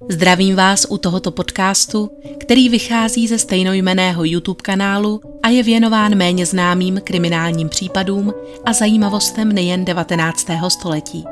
[0.00, 2.10] Zdravím vás u tohoto podcastu,
[2.40, 9.52] který vychází ze stejnojmeného YouTube kanálu a je věnován méně známým kriminálním případům a zajímavostem
[9.52, 10.46] nejen 19.
[10.68, 11.24] století.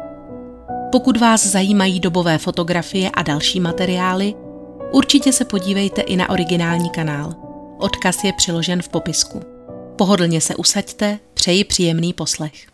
[0.92, 4.34] Pokud vás zajímají dobové fotografie a další materiály,
[4.92, 7.34] určitě se podívejte i na originální kanál.
[7.78, 9.40] Odkaz je přiložen v popisku.
[9.98, 12.66] Pohodlně se usaďte, přeji příjemný poslech.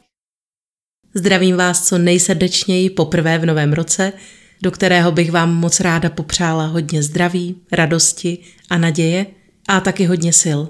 [1.15, 4.13] Zdravím vás co nejsrdečněji poprvé v novém roce–
[4.63, 8.39] do kterého bych vám moc ráda popřála hodně zdraví, radosti
[8.71, 9.27] a naděje
[9.69, 10.61] a taky hodně sil,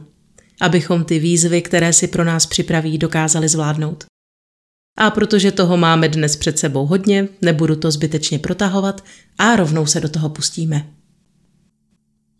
[0.60, 4.04] abychom ty výzvy, které si pro nás připraví, dokázali zvládnout.
[4.98, 9.04] A protože toho máme dnes před sebou hodně, nebudu to zbytečně protahovat
[9.38, 10.86] a rovnou se do toho pustíme.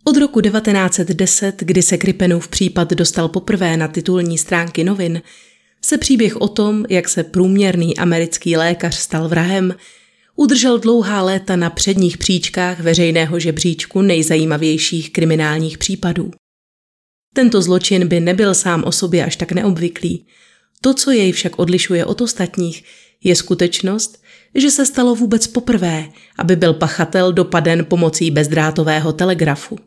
[0.05, 5.23] Od roku 1910, kdy se Kripenův případ dostal poprvé na titulní stránky novin,
[5.85, 9.75] se příběh o tom, jak se průměrný americký lékař stal vrahem,
[10.41, 16.31] udržel dlouhá léta na předních příčkách veřejného žebříčku nejzajímavějších kriminálních případů.
[17.35, 20.27] Tento zločin by nebyl sám o sobě až tak neobvyklý.
[20.81, 22.85] To, co jej však odlišuje od ostatních,
[23.25, 24.23] je skutečnost,
[24.55, 29.79] že se stalo vůbec poprvé, aby byl pachatel dopaden pomocí bezdrátového telegrafu.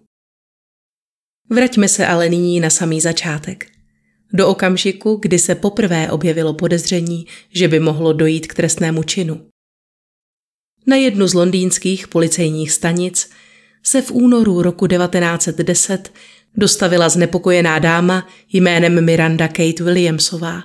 [1.49, 3.65] Vraťme se ale nyní na samý začátek.
[4.33, 9.52] Do okamžiku, kdy se poprvé objevilo podezření, že by mohlo dojít k trestnému činu.
[10.85, 13.29] Na jednu z londýnských policejních stanic
[13.83, 16.13] se v únoru roku 1910
[16.55, 20.63] dostavila znepokojená dáma jménem Miranda Kate Williamsová,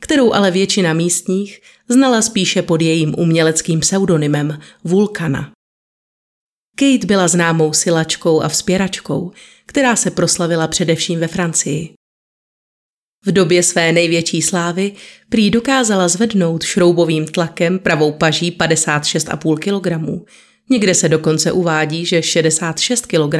[0.00, 5.52] kterou ale většina místních znala spíše pod jejím uměleckým pseudonymem Vulkana.
[6.76, 9.32] Kate byla známou silačkou a vzpěračkou,
[9.66, 11.94] která se proslavila především ve Francii.
[13.26, 14.92] V době své největší slávy
[15.28, 20.24] prý dokázala zvednout šroubovým tlakem pravou paží 56,5 kg.
[20.70, 23.34] Někde se dokonce uvádí, že 66 kg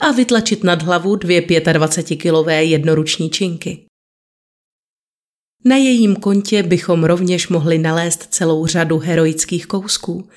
[0.00, 3.84] a vytlačit nad hlavu dvě 25-kilové jednoruční činky.
[5.64, 10.28] Na jejím kontě bychom rovněž mohli nalézt celou řadu heroických kousků.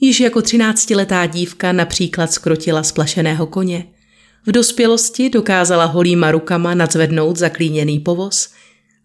[0.00, 3.86] Již jako 13-letá dívka například skrotila splašeného koně–
[4.46, 8.52] v dospělosti dokázala holýma rukama nadzvednout zaklíněný povoz,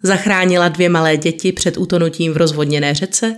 [0.04, 3.38] zachránila dvě malé děti před utonutím v rozvodněné řece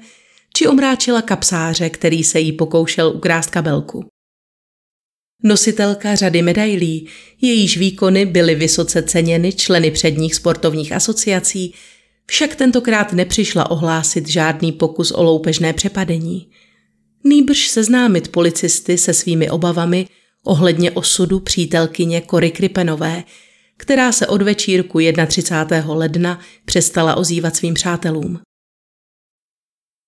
[0.56, 4.06] či omráčila kapsáře, který se jí pokoušel ukrást kabelku.
[5.44, 7.08] Nositelka řady medailí,
[7.42, 11.74] jejíž výkony byly vysoce ceněny členy předních sportovních asociací,
[12.26, 16.50] však tentokrát nepřišla ohlásit žádný pokus o loupežné přepadení.
[17.24, 20.08] Nýbrž seznámit policisty se svými obavami–
[20.44, 23.24] ohledně osudu přítelkyně Kory Kripenové,
[23.78, 25.94] která se od večírku 31.
[25.94, 28.40] ledna přestala ozývat svým přátelům.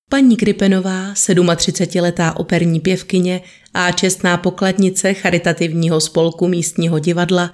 [0.09, 3.41] Paní Kripenová, 37-letá operní pěvkyně
[3.74, 7.53] a čestná pokladnice charitativního spolku místního divadla,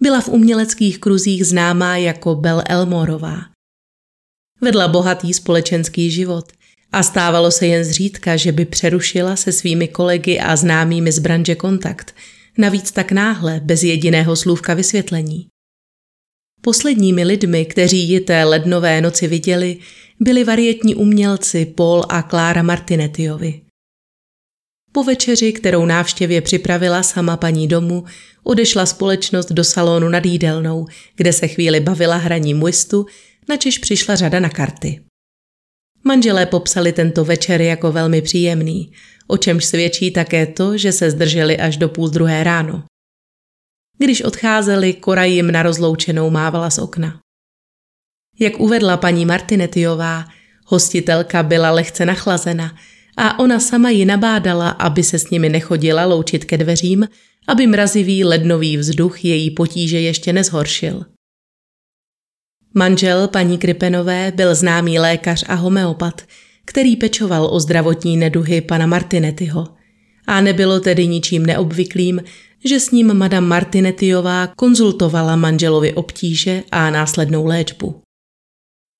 [0.00, 3.36] byla v uměleckých kruzích známá jako Bel Elmorová.
[4.60, 6.52] Vedla bohatý společenský život
[6.92, 11.54] a stávalo se jen zřídka, že by přerušila se svými kolegy a známými z branže
[11.54, 12.14] kontakt,
[12.58, 15.46] navíc tak náhle, bez jediného slůvka vysvětlení.
[16.60, 19.78] Posledními lidmi, kteří ji té lednové noci viděli,
[20.20, 23.60] byli varietní umělci Paul a Klára Martinetiovi.
[24.92, 28.04] Po večeři, kterou návštěvě připravila sama paní domu,
[28.42, 30.86] odešla společnost do salonu nad jídelnou,
[31.16, 33.06] kde se chvíli bavila hraním whistu,
[33.48, 35.00] načež přišla řada na karty.
[36.06, 38.92] Manželé popsali tento večer jako velmi příjemný,
[39.26, 42.84] o čemž svědčí také to, že se zdrželi až do půl druhé ráno.
[43.98, 47.20] Když odcházeli, Kora jim na rozloučenou mávala z okna.
[48.38, 50.24] Jak uvedla paní Martinetiová,
[50.64, 52.76] hostitelka byla lehce nachlazena
[53.16, 57.08] a ona sama ji nabádala, aby se s nimi nechodila loučit ke dveřím,
[57.48, 61.15] aby mrazivý lednový vzduch její potíže ještě nezhoršil.
[62.78, 66.22] Manžel paní Kripenové byl známý lékař a homeopat,
[66.64, 69.68] který pečoval o zdravotní neduhy pana Martinetyho.
[70.26, 72.22] A nebylo tedy ničím neobvyklým,
[72.64, 78.02] že s ním madam Martinetiová konzultovala manželovi obtíže a následnou léčbu.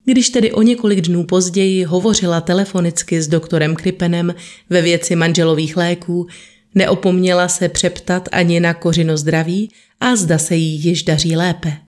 [0.05, 4.35] Když tedy o několik dnů později hovořila telefonicky s doktorem Kripenem
[4.69, 6.27] ve věci manželových léků,
[6.75, 11.86] neopomněla se přeptat ani na kořino zdraví a zda se jí již daří lépe.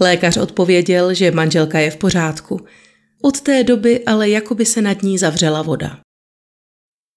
[0.00, 2.60] Lékař odpověděl, že manželka je v pořádku.
[3.22, 6.00] Od té doby ale jakoby se nad ní zavřela voda.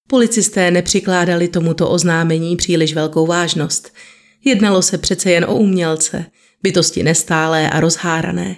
[0.08, 3.94] Policisté nepřikládali tomuto oznámení příliš velkou vážnost.
[4.46, 6.26] Jednalo se přece jen o umělce,
[6.64, 8.56] bytosti nestálé a rozhárané.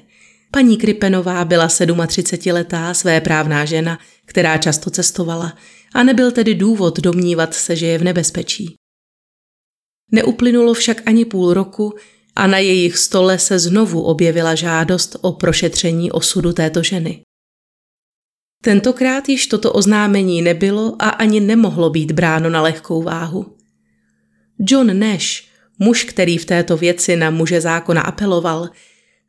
[0.51, 5.57] Paní Kripenová byla 37-letá své právná žena, která často cestovala
[5.93, 8.75] a nebyl tedy důvod domnívat se, že je v nebezpečí.
[10.11, 11.93] Neuplynulo však ani půl roku
[12.41, 17.21] a na jejich stole se znovu objevila žádost o prošetření osudu této ženy.
[18.63, 23.57] Tentokrát již toto oznámení nebylo a ani nemohlo být bráno na lehkou váhu.
[24.59, 25.43] John Nash,
[25.79, 28.69] muž, který v této věci na muže zákona apeloval,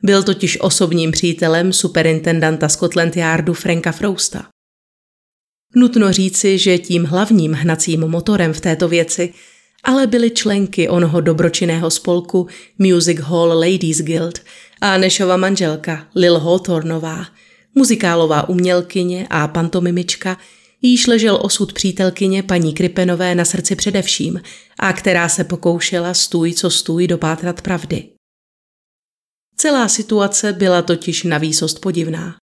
[0.03, 4.49] byl totiž osobním přítelem superintendanta Scotland Yardu Franka Frousta.
[5.77, 9.33] Nutno říci, že tím hlavním hnacím motorem v této věci
[9.83, 12.47] ale byly členky onoho dobročinného spolku
[12.79, 14.39] Music Hall Ladies Guild
[14.81, 17.27] a Nešova manželka Lil Hawthornová,
[17.75, 20.39] muzikálová umělkyně a pantomimička,
[20.83, 24.43] jíž ležel osud přítelkyně paní Kripenové na srdci především
[24.79, 28.09] a která se pokoušela stůj co stůj dopátrat pravdy.
[29.57, 32.42] Celá situace byla totiž na výsost podivná.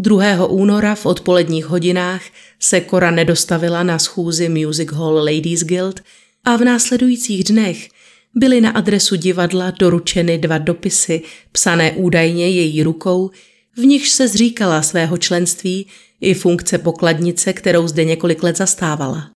[0.00, 0.46] 2.
[0.46, 2.22] února v odpoledních hodinách
[2.60, 6.00] se Kora nedostavila na schůzi Music Hall Ladies Guild
[6.44, 7.88] a v následujících dnech
[8.34, 11.22] byly na adresu divadla doručeny dva dopisy,
[11.52, 13.30] psané údajně její rukou,
[13.76, 15.86] v nichž se zříkala svého členství
[16.20, 19.30] i funkce pokladnice, kterou zde několik let zastávala.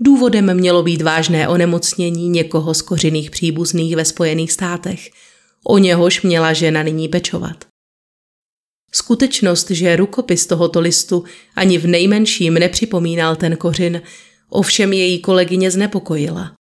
[0.00, 5.10] Důvodem mělo být vážné onemocnění někoho z kořiných příbuzných ve Spojených státech,
[5.66, 7.73] o něhož měla žena nyní pečovat.
[8.94, 11.24] Skutečnost, že rukopis tohoto listu
[11.56, 14.02] ani v nejmenším nepřipomínal ten kořin,
[14.48, 16.52] ovšem její kolegyně znepokojila.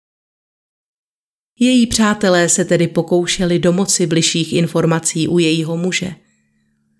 [1.59, 6.15] Její přátelé se tedy pokoušeli domoci bližších informací u jejího muže.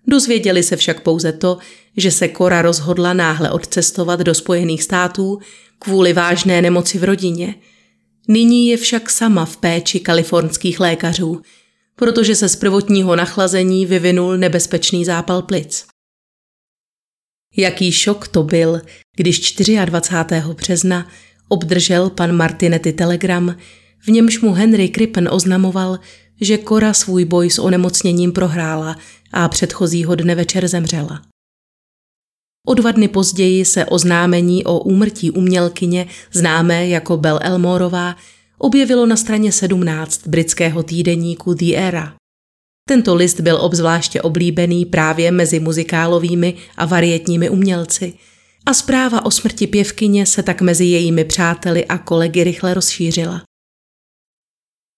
[0.06, 1.58] Dozvěděli se však pouze to,
[1.96, 5.38] že se Kora rozhodla náhle odcestovat do Spojených států
[5.78, 7.54] kvůli vážné nemoci v rodině.
[8.28, 11.42] Nyní je však sama v péči kalifornských lékařů,
[11.96, 15.86] protože se z prvotního nachlazení vyvinul nebezpečný zápal plic.
[17.56, 18.80] Jaký šok to byl,
[19.16, 19.54] když
[19.84, 20.54] 24.
[20.54, 21.08] března
[21.48, 23.56] obdržel pan Martinetti telegram,
[23.98, 25.98] v němž mu Henry Krippen oznamoval,
[26.40, 28.96] že Kora svůj boj s onemocněním prohrála
[29.32, 31.22] a předchozího dne večer zemřela.
[32.66, 38.16] O dva dny později se oznámení o úmrtí umělkyně známé jako Bel Elmorová
[38.58, 42.14] objevilo na straně 17 britského týdeníku The Era.
[42.88, 48.12] Tento list byl obzvláště oblíbený právě mezi muzikálovými a varietními umělci
[48.66, 53.42] a zpráva o smrti pěvkyně se tak mezi jejími přáteli a kolegy rychle rozšířila.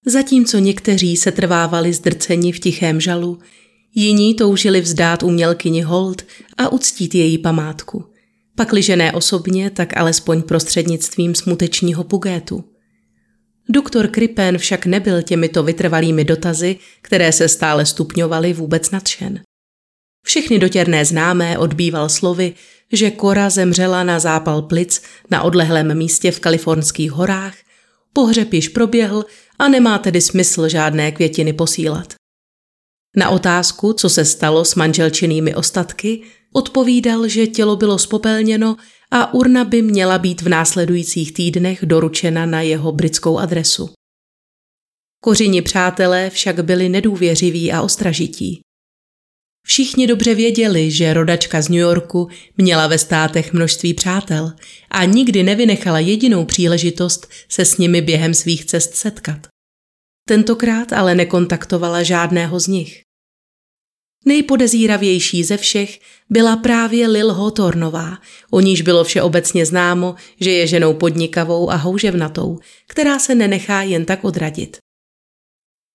[0.06, 3.38] Zatímco někteří se trvávali zdrceni v tichém žalu,
[3.94, 6.22] jiní toužili vzdát umělkyni hold
[6.56, 8.04] a uctít její památku.
[8.56, 12.64] Pakliže ne osobně, tak alespoň prostřednictvím smutečního pugétu–
[13.68, 19.40] Doktor Kripen však nebyl těmito vytrvalými dotazy, které se stále stupňovaly, vůbec nadšen.
[20.26, 22.54] Všechny dotěrné známé odbýval slovy,
[22.92, 27.54] že Kora zemřela na zápal plic na odlehlém místě v kalifornských horách,
[28.12, 29.24] pohřeb již proběhl
[29.58, 32.14] a nemá tedy smysl žádné květiny posílat.
[33.16, 36.22] Na otázku, co se stalo s manželčinými ostatky,
[36.56, 38.76] odpovídal, že tělo bylo spopelněno
[39.10, 43.90] a urna by měla být v následujících týdnech doručena na jeho britskou adresu.
[45.22, 48.60] Kořini přátelé však byli nedůvěřiví a ostražití.
[49.66, 54.52] Všichni dobře věděli, že rodačka z New Yorku měla ve státech množství přátel
[54.90, 59.46] a nikdy nevynechala jedinou příležitost se s nimi během svých cest setkat.
[60.28, 63.05] Tentokrát ale nekontaktovala žádného z nich.
[64.25, 65.99] Nejpodezíravější ze všech
[66.30, 68.18] byla právě Lil Hotornová,
[68.50, 72.58] o níž bylo všeobecně známo, že je ženou podnikavou a houževnatou,
[72.88, 74.76] která se nenechá jen tak odradit.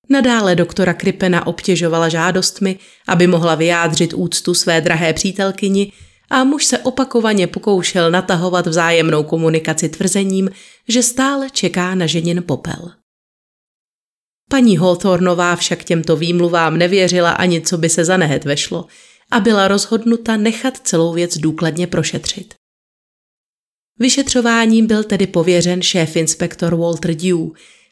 [0.10, 5.92] Nadále doktora Kripena obtěžovala žádostmi, aby mohla vyjádřit úctu své drahé přítelkyni
[6.30, 10.50] a muž se opakovaně pokoušel natahovat vzájemnou komunikaci tvrzením,
[10.88, 13.01] že stále čeká na ženin popel.
[14.52, 18.86] Paní Hawthornová však těmto výmluvám nevěřila ani co by se za nehet vešlo
[19.32, 22.54] a byla rozhodnuta nechat celou věc důkladně prošetřit.
[24.00, 27.38] Vyšetřováním byl tedy pověřen šéf-inspektor Walter Dew,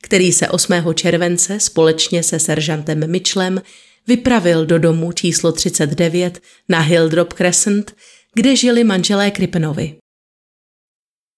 [0.01, 0.73] který se 8.
[0.93, 3.61] července společně se seržantem Mitchellem
[4.07, 6.39] vypravil do domu číslo 39
[6.69, 7.95] na Hilldrop Crescent,
[8.33, 9.95] kde žili manželé Kripenovi.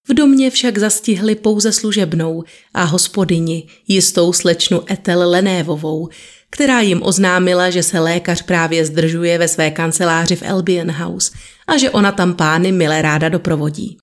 [0.07, 2.43] V domě však zastihli pouze služebnou
[2.73, 6.09] a hospodyni, jistou slečnu Etel Lenévovou,
[6.49, 11.31] která jim oznámila, že se lékař právě zdržuje ve své kanceláři v Albion House
[11.67, 13.97] a že ona tam pány milé ráda doprovodí.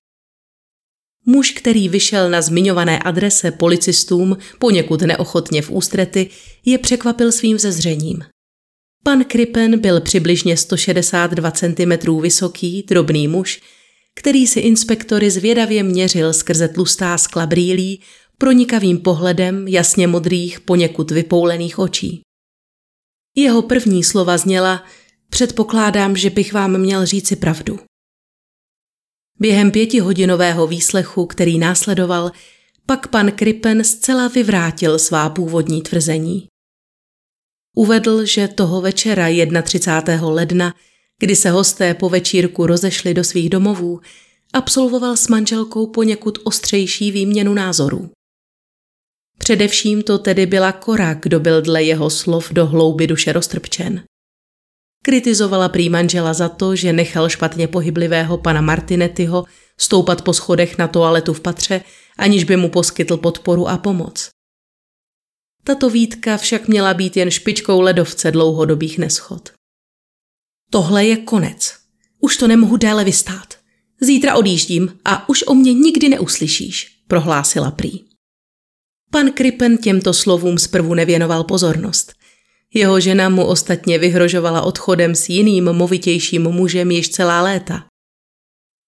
[1.25, 6.29] Muž, který vyšel na zmiňované adrese policistům poněkud neochotně v ústrety,
[6.65, 8.23] je překvapil svým zezřením.
[9.03, 13.61] Pan Krippen byl přibližně 162 cm vysoký, drobný muž,
[14.15, 18.01] který si inspektory zvědavě měřil skrze tlustá skla brýlí
[18.37, 22.21] pronikavým pohledem jasně modrých, poněkud vypoulených očí.
[23.35, 24.83] Jeho první slova zněla
[25.29, 27.79] Předpokládám, že bych vám měl říci pravdu.
[29.39, 32.31] Během pětihodinového výslechu, který následoval,
[32.85, 36.47] pak pan Krippen zcela vyvrátil svá původní tvrzení.
[37.75, 39.27] Uvedl, že toho večera
[39.63, 40.29] 31.
[40.29, 40.73] ledna,
[41.19, 43.99] kdy se hosté po večírku rozešli do svých domovů,
[44.53, 48.09] absolvoval s manželkou poněkud ostřejší výměnu názorů.
[49.37, 54.03] Především to tedy byla Kora, kdo byl dle jeho slov do hlouby duše roztrpčen.
[55.03, 59.45] Kritizovala prý manžela za to, že nechal špatně pohyblivého pana Martinettyho
[59.77, 61.81] stoupat po schodech na toaletu v patře,
[62.17, 64.29] aniž by mu poskytl podporu a pomoc.
[65.63, 69.58] Tato výtka však měla být jen špičkou ledovce dlouhodobých neschod.
[70.69, 71.75] Tohle je konec.
[72.19, 73.53] Už to nemohu déle vystát.
[74.01, 77.91] Zítra odjíždím a už o mě nikdy neuslyšíš, prohlásila prý.
[79.11, 82.13] Pan Krippen těmto slovům zprvu nevěnoval pozornost.
[82.73, 87.85] Jeho žena mu ostatně vyhrožovala odchodem s jiným movitějším mužem již celá léta.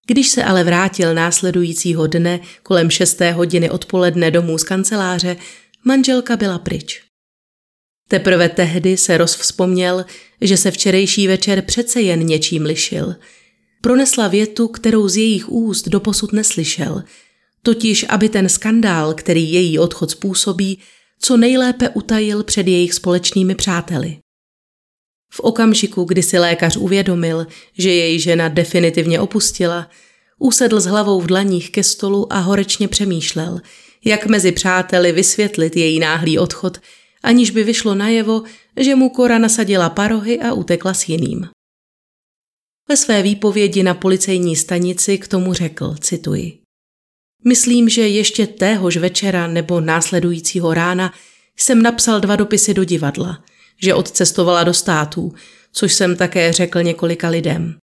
[0.07, 5.38] Když se ale vrátil následujícího dne kolem šesté hodiny odpoledne domů z kanceláře,
[5.85, 7.11] manželka byla pryč.
[8.12, 10.06] Teprve tehdy se rozvzpomněl,
[10.41, 13.15] že se včerejší večer přece jen něčím lišil.
[13.82, 17.03] Pronesla větu, kterou z jejich úst doposud neslyšel,
[17.63, 20.80] totiž aby ten skandál, který její odchod způsobí,
[21.20, 24.18] co nejlépe utajil před jejich společnými přáteli.
[25.34, 29.89] V okamžiku, kdy si lékař uvědomil, že její žena definitivně opustila,
[30.39, 33.60] usedl s hlavou v dlaních ke stolu a horečně přemýšlel,
[34.06, 36.77] jak mezi přáteli vysvětlit její náhlý odchod,
[37.24, 38.44] aniž by vyšlo najevo,
[38.78, 41.50] že mu Kora nasadila parohy a utekla s jiným.
[42.90, 46.62] Ve své výpovědi na policejní stanici k tomu řekl, cituji.
[47.46, 51.13] Myslím, že ještě téhož večera nebo následujícího rána
[51.58, 53.44] jsem napsal dva dopisy do divadla,
[53.84, 55.34] že odcestovala do států,
[55.72, 57.78] což jsem také řekl několika lidem.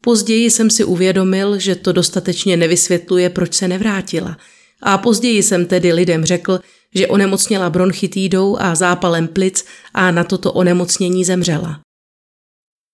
[0.00, 4.36] Později jsem si uvědomil, že to dostatečně nevysvětluje, proč se nevrátila.
[4.82, 6.60] A později jsem tedy lidem řekl,
[6.94, 11.80] že onemocněla bronchitídou a zápalem plic a na toto onemocnění zemřela.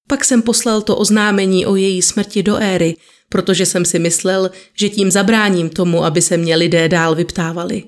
[0.08, 2.96] Pak jsem poslal to oznámení o její smrti do éry,
[3.28, 7.84] protože jsem si myslel, že tím zabráním tomu, aby se mě lidé dál vyptávali.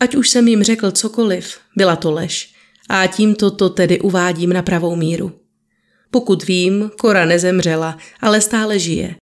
[0.00, 2.54] Ať už jsem jim řekl cokoliv, byla to lež
[2.88, 5.40] a tímto to tedy uvádím na pravou míru.
[6.10, 9.16] Pokud vím, Kora nezemřela, ale stále žije.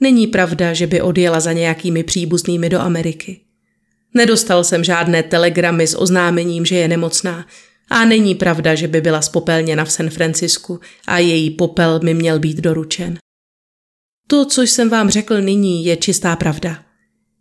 [0.00, 3.40] Není pravda, že by odjela za nějakými příbuznými do Ameriky.
[4.14, 7.46] Nedostal jsem žádné telegramy s oznámením, že je nemocná
[7.90, 12.38] a není pravda, že by byla spopelněna v San Francisku a její popel mi měl
[12.38, 13.18] být doručen.
[14.26, 16.84] To, co jsem vám řekl nyní, je čistá pravda.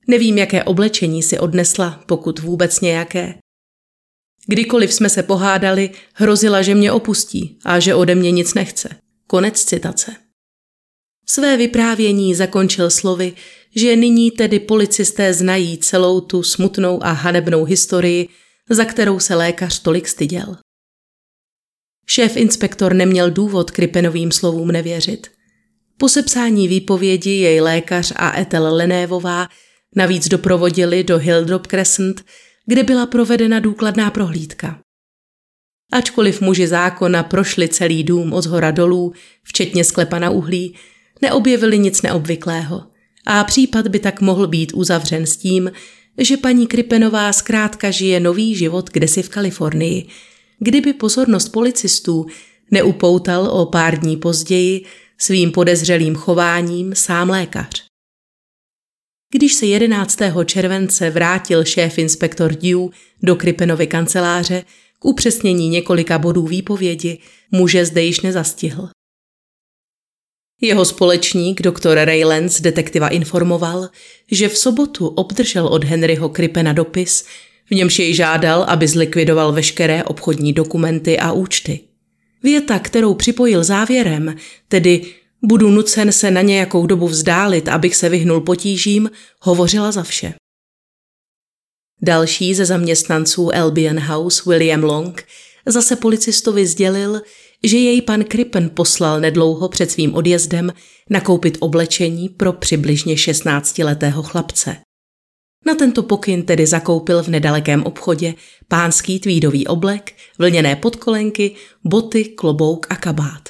[0.08, 3.36] Nevím, jaké oblečení si odnesla, pokud vůbec nějaké.
[4.48, 8.90] Kdykoliv jsme se pohádali, hrozila, že mě opustí a že ode mě nic nechce.
[9.28, 10.23] Konec citace.
[11.26, 13.34] Své vyprávění zakončil slovy,
[13.76, 18.30] že nyní tedy policisté znají celou tu smutnou a hanebnou historii,
[18.70, 20.58] za kterou se lékař tolik styděl.
[22.08, 25.28] Šéf inspektor neměl důvod Kripenovým slovům nevěřit.
[25.98, 29.48] Po sepsání výpovědi jej lékař a Etel Lenévová
[29.96, 32.26] navíc doprovodili do Hildrop Crescent,
[32.66, 34.80] kde byla provedena důkladná prohlídka.
[35.92, 39.14] Ačkoliv muži zákona prošli celý dům od zhora dolů,
[39.44, 40.76] včetně sklepa na uhlí,
[41.22, 42.84] neobjevili nic neobvyklého
[43.26, 45.72] a případ by tak mohl být uzavřen s tím,
[46.18, 50.08] že paní Kripenová zkrátka žije nový život kdesi v Kalifornii,
[50.60, 52.26] kdyby pozornost policistů
[52.72, 54.86] neupoutal o pár dní později
[55.18, 57.84] svým podezřelým chováním sám lékař.
[59.34, 60.20] Když se 11.
[60.46, 62.80] července vrátil šéf inspektor Dew
[63.24, 64.64] do Kripenovy kanceláře
[65.00, 67.18] k upřesnění několika bodů výpovědi,
[67.52, 68.90] muže zde již nezastihl.
[70.64, 73.90] Jeho společník, doktor Raylands, detektiva informoval,
[74.32, 77.26] že v sobotu obdržel od Henryho Kripena dopis,
[77.70, 81.80] v němž jej žádal, aby zlikvidoval veškeré obchodní dokumenty a účty.
[82.44, 84.36] Věta, kterou připojil závěrem,
[84.68, 85.06] tedy
[85.42, 90.34] budu nucen se na nějakou dobu vzdálit, abych se vyhnul potížím, hovořila za vše.
[92.02, 95.26] Další ze zaměstnanců Albion House, William Long,
[95.66, 97.22] zase policistovi sdělil,
[97.64, 100.74] že jej pan Krippen poslal nedlouho před svým odjezdem
[101.10, 104.78] nakoupit oblečení pro přibližně 16-letého chlapce.
[105.66, 108.34] Na tento pokyn tedy zakoupil v nedalekém obchodě
[108.68, 113.50] pánský tweedový oblek, vlněné podkolenky, boty, klobouk a kabát.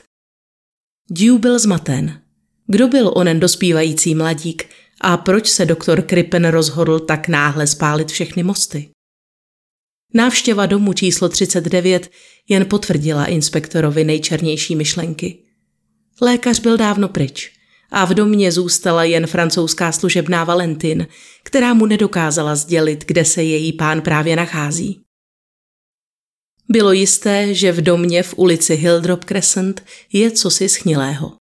[1.10, 2.22] Dew byl zmaten.
[2.68, 4.70] Kdo byl onen dospívající mladík
[5.02, 8.90] a proč se doktor Krippen rozhodl tak náhle spálit všechny mosty?
[10.14, 12.10] Návštěva domu číslo 39
[12.50, 15.44] jen potvrdila inspektorovi nejčernější myšlenky.
[16.22, 17.52] Lékař byl dávno pryč
[17.92, 21.08] a v domě zůstala jen francouzská služebná Valentin,
[21.44, 25.02] která mu nedokázala sdělit, kde se její pán právě nachází.
[26.70, 31.34] Bylo jisté, že v domě v ulici Hildrop Crescent je cosi schnilého.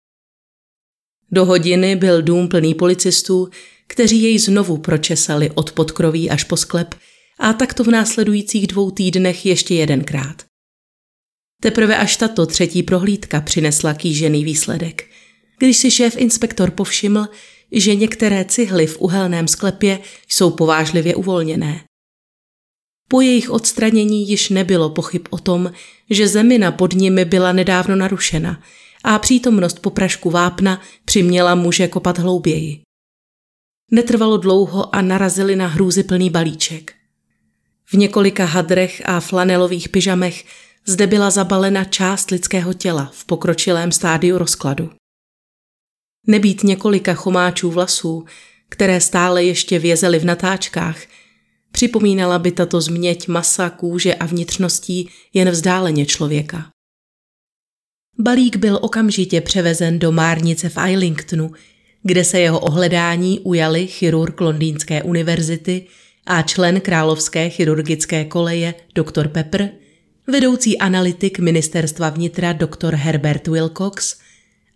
[1.31, 3.49] Do hodiny byl dům plný policistů,
[3.87, 6.95] kteří jej znovu pročesali od podkroví až po sklep
[7.43, 10.43] a takto v následujících dvou týdnech ještě jedenkrát.
[11.63, 15.11] Teprve až tato třetí prohlídka přinesla kýžený výsledek,
[15.59, 17.27] když si šéf inspektor povšiml,
[17.73, 21.85] že některé cihly v uhelném sklepě jsou povážlivě uvolněné.
[23.09, 25.73] Po jejich odstranění již nebylo pochyb o tom,
[26.11, 28.63] že zemina pod nimi byla nedávno narušena
[29.05, 32.83] a přítomnost poprašku vápna přiměla muže kopat hlouběji.
[33.91, 37.02] Netrvalo dlouho a narazili na hrůzy plný balíček.
[37.93, 40.45] V několika hadrech a flanelových pyžamech
[40.87, 44.91] zde byla zabalena část lidského těla v pokročilém stádiu rozkladu.
[46.27, 48.25] Nebýt několika chomáčů vlasů,
[48.69, 50.99] které stále ještě vězely v natáčkách,
[51.73, 56.71] připomínala by tato změť masa, kůže a vnitřností jen vzdáleně člověka.
[58.19, 61.53] Balík byl okamžitě převezen do márnice v Islingtonu,
[62.03, 65.87] kde se jeho ohledání ujali chirurg Londýnské univerzity
[66.27, 69.29] a člen Královské chirurgické koleje dr.
[69.29, 69.71] Pepper,
[70.27, 72.95] vedoucí analytik ministerstva vnitra dr.
[72.95, 74.17] Herbert Wilcox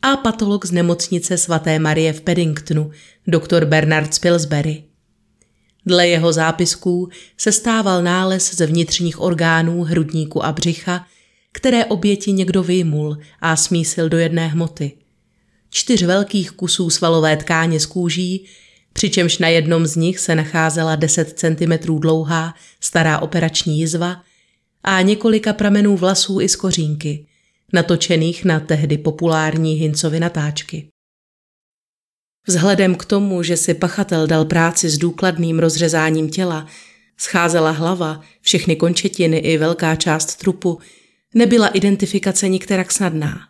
[0.02, 2.90] a patolog z nemocnice svaté Marie v Paddingtonu
[3.26, 3.64] dr.
[3.64, 4.84] Bernard Spilsbury.
[5.86, 11.06] Dle jeho zápisků se stával nález ze vnitřních orgánů, hrudníku a břicha,
[11.52, 14.92] které oběti někdo vyjmul a smísil do jedné hmoty.
[15.70, 18.46] Čtyř velkých kusů svalové tkáně z kůží,
[18.96, 24.22] přičemž na jednom z nich se nacházela 10 cm dlouhá stará operační jizva
[24.84, 27.26] a několika pramenů vlasů i z kořínky,
[27.72, 30.88] natočených na tehdy populární Hincovy natáčky.
[32.48, 36.66] Vzhledem k tomu, že si pachatel dal práci s důkladným rozřezáním těla,
[37.16, 40.78] scházela hlava, všechny končetiny i velká část trupu,
[41.34, 43.40] nebyla identifikace nikterak snadná.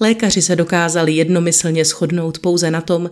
[0.00, 3.10] Lékaři se dokázali jednomyslně shodnout pouze na tom,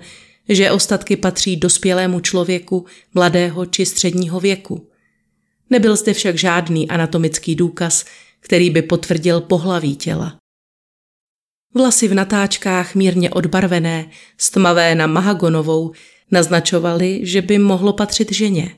[0.48, 4.88] že ostatky patří dospělému člověku mladého či středního věku.
[5.70, 8.04] Nebyl zde však žádný anatomický důkaz,
[8.40, 10.38] který by potvrdil pohlaví těla.
[11.74, 15.92] Vlasy v natáčkách mírně odbarvené, stmavé na mahagonovou,
[16.30, 18.76] naznačovaly, že by mohlo patřit ženě.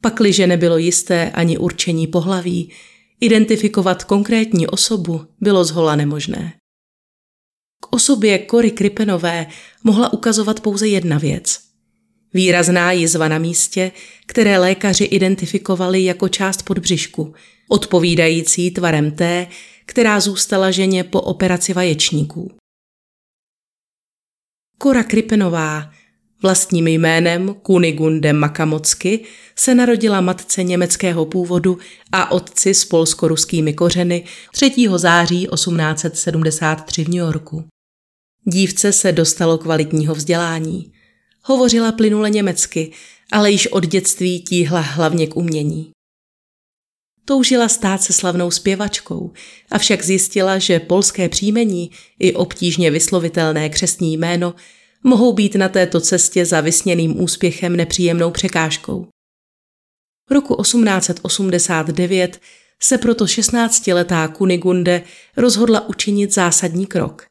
[0.00, 2.72] Pakliže nebylo jisté ani určení pohlaví,
[3.20, 6.59] identifikovat konkrétní osobu bylo zhola nemožné.
[7.80, 9.46] K osobě Kory Kripenové
[9.84, 11.60] mohla ukazovat pouze jedna věc.
[12.34, 13.92] Výrazná jizva na místě,
[14.26, 17.34] které lékaři identifikovali jako část podbřišku,
[17.68, 19.46] odpovídající tvarem té,
[19.86, 22.50] která zůstala ženě po operaci vaječníků.
[24.78, 25.90] Kora Kripenová,
[26.42, 29.20] vlastním jménem Kunigunde Makamocky,
[29.56, 31.78] se narodila matce německého původu
[32.12, 34.72] a otci s polsko-ruskými kořeny 3.
[34.96, 37.64] září 1873 v New Yorku.
[38.44, 40.92] Dívce se dostalo kvalitního vzdělání.
[41.42, 42.92] Hovořila plynule německy,
[43.32, 45.90] ale již od dětství tíhla hlavně k umění.
[47.24, 49.32] Toužila stát se slavnou zpěvačkou,
[49.70, 54.54] avšak zjistila, že polské příjmení i obtížně vyslovitelné křestní jméno
[55.04, 59.06] mohou být na této cestě za vysněným úspěchem nepříjemnou překážkou.
[60.30, 62.40] Roku 1889
[62.82, 65.02] se proto 16-letá Kunigunde
[65.36, 67.26] rozhodla učinit zásadní krok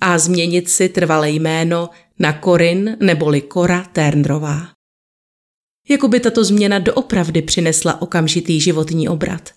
[0.00, 4.68] a změnit si trvalé jméno na Korin neboli Kora Ternrová.
[5.88, 9.50] Jakoby tato změna doopravdy přinesla okamžitý životní obrat.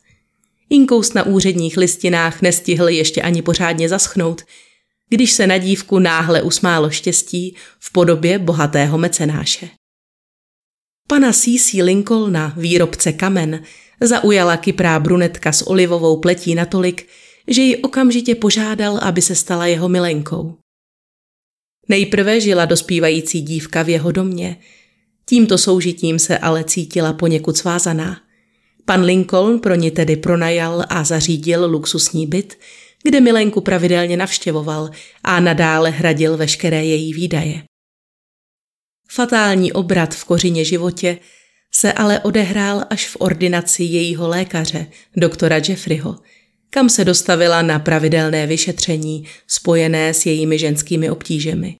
[0.69, 4.41] Inkous na úředních listinách nestihl ještě ani pořádně zaschnout,
[5.09, 9.69] když se na dívku náhle usmálo štěstí v podobě bohatého mecenáše.
[11.07, 11.83] Pana C.C.
[11.83, 13.63] Lincolna, výrobce kamen,
[14.01, 17.07] zaujala kyprá brunetka s olivovou pletí natolik,
[17.47, 20.57] že ji okamžitě požádal, aby se stala jeho milenkou.
[21.89, 24.57] Nejprve žila dospívající dívka v jeho domě.
[25.25, 28.21] Tímto soužitím se ale cítila poněkud svázaná.
[28.85, 32.57] Pan Lincoln pro ní tedy pronajal a zařídil luxusní byt,
[33.05, 34.89] kde milenku pravidelně navštěvoval
[35.23, 37.63] a nadále hradil veškeré její výdaje.
[39.09, 41.17] Fatální obrat v kořině životě
[41.73, 46.15] se ale odehrál až v ordinaci jejího lékaře, doktora Jeffreyho,
[46.69, 51.75] kam se dostavila na pravidelné vyšetření spojené s jejími ženskými obtížemi.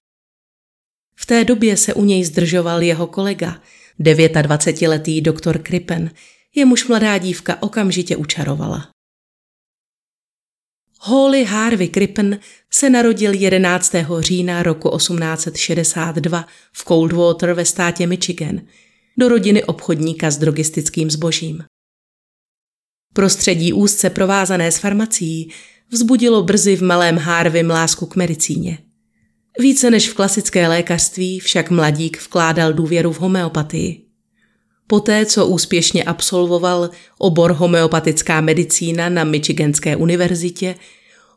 [1.18, 3.62] V té době se u něj zdržoval jeho kolega,
[4.00, 6.10] 29-letý doktor Krippen,
[6.54, 8.95] jemuž mladá dívka okamžitě učarovala.
[11.00, 12.38] Holly Harvey Crippen
[12.70, 13.92] se narodil 11.
[14.18, 18.60] října roku 1862 v Coldwater ve státě Michigan
[19.18, 21.64] do rodiny obchodníka s drogistickým zbožím.
[23.14, 25.52] Prostředí úzce provázané s farmací
[25.90, 28.78] vzbudilo brzy v malém Harvey lásku k medicíně.
[29.58, 34.05] Více než v klasické lékařství však mladík vkládal důvěru v homeopatii.
[34.86, 40.74] Poté, co úspěšně absolvoval obor homeopatická medicína na Michiganské univerzitě,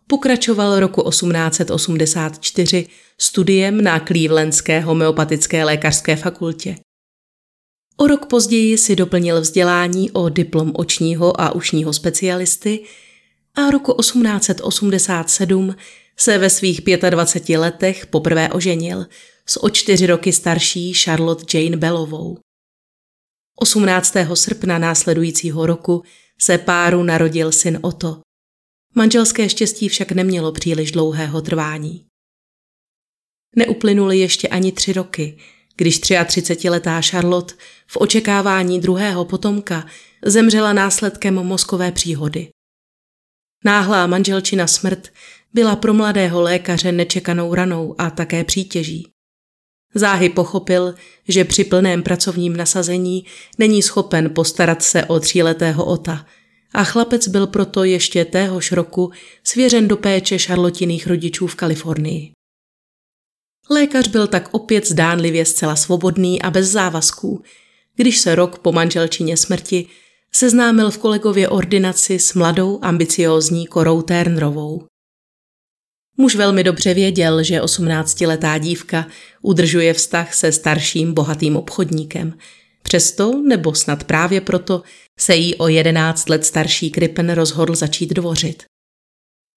[0.08, 6.76] pokračoval roku 1884 studiem na Clevelandské homeopatické lékařské fakultě.
[7.98, 12.84] O rok později si doplnil vzdělání o diplom očního a ušního specialisty
[13.56, 15.76] a roku 1887
[16.18, 19.06] se ve svých 25 letech poprvé oženil
[19.46, 22.38] s o čtyři roky starší Charlotte Jane Bellovou.
[23.62, 24.14] 18.
[24.34, 26.04] srpna následujícího roku
[26.42, 28.22] se páru narodil syn Otto.
[28.96, 32.06] Manželské štěstí však nemělo příliš dlouhého trvání.
[33.56, 35.38] Neuplynuly ještě ani tři roky,
[35.76, 37.54] když 33-letá Charlotte
[37.88, 39.86] v očekávání druhého potomka
[40.26, 42.50] zemřela následkem mozkové příhody.
[43.66, 45.08] Náhlá manželčina smrt
[45.54, 49.12] byla pro mladého lékaře nečekanou ranou a také přítěží.
[49.96, 50.96] Záhy pochopil,
[51.28, 53.26] že při plném pracovním nasazení
[53.58, 56.26] není schopen postarat se o tříletého ota
[56.74, 59.12] a chlapec byl proto ještě téhož roku
[59.44, 62.32] svěřen do péče šarlotiných rodičů v Kalifornii.
[63.70, 67.44] Lékař byl tak opět zdánlivě zcela svobodný a bez závazků,
[67.96, 69.88] když se rok po manželčině smrti
[70.32, 74.88] seznámil v kolegově ordinaci s mladou ambiciózní Korou Ternrovou.
[76.22, 79.08] Muž velmi dobře věděl, že 18-letá dívka
[79.42, 82.38] udržuje vztah se starším bohatým obchodníkem.
[82.82, 84.84] Přesto, nebo snad právě proto,
[85.20, 88.64] se jí o 11 let starší Krippen rozhodl začít dvořit.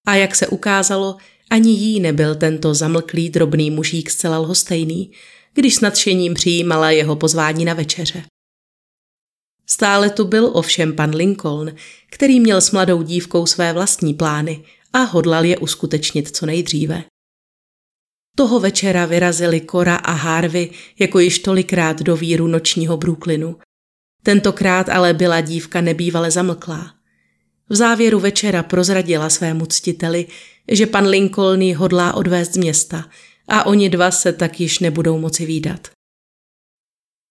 [0.07, 1.17] A jak se ukázalo,
[1.51, 5.13] ani jí nebyl tento zamlklý drobný mužík zcela lhostejný,
[5.55, 8.23] když s nadšením přijímala jeho pozvání na večeře.
[9.67, 11.73] Stále tu byl ovšem pan Lincoln,
[12.11, 17.05] který měl s mladou dívkou své vlastní plány a hodlal je uskutečnit co nejdříve.
[18.37, 23.57] Toho večera vyrazili Cora a Harvey jako již tolikrát do víru nočního Brooklynu.
[24.23, 26.95] Tentokrát ale byla dívka nebývale zamlklá.
[27.69, 30.27] V závěru večera prozradila svému ctiteli,
[30.69, 33.05] že pan Lincoln ji hodlá odvést z města
[33.49, 35.91] a oni dva se tak již nebudou moci výdat.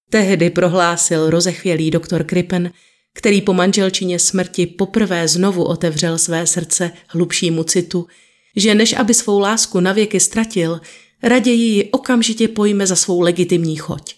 [0.10, 2.72] Tehdy prohlásil rozechvělý doktor Krippen,
[3.14, 8.08] který po manželčině smrti poprvé znovu otevřel své srdce hlubšímu citu,
[8.56, 10.82] že než aby svou lásku navěky ztratil,
[11.24, 14.16] raději ji okamžitě pojme za svou legitimní choť.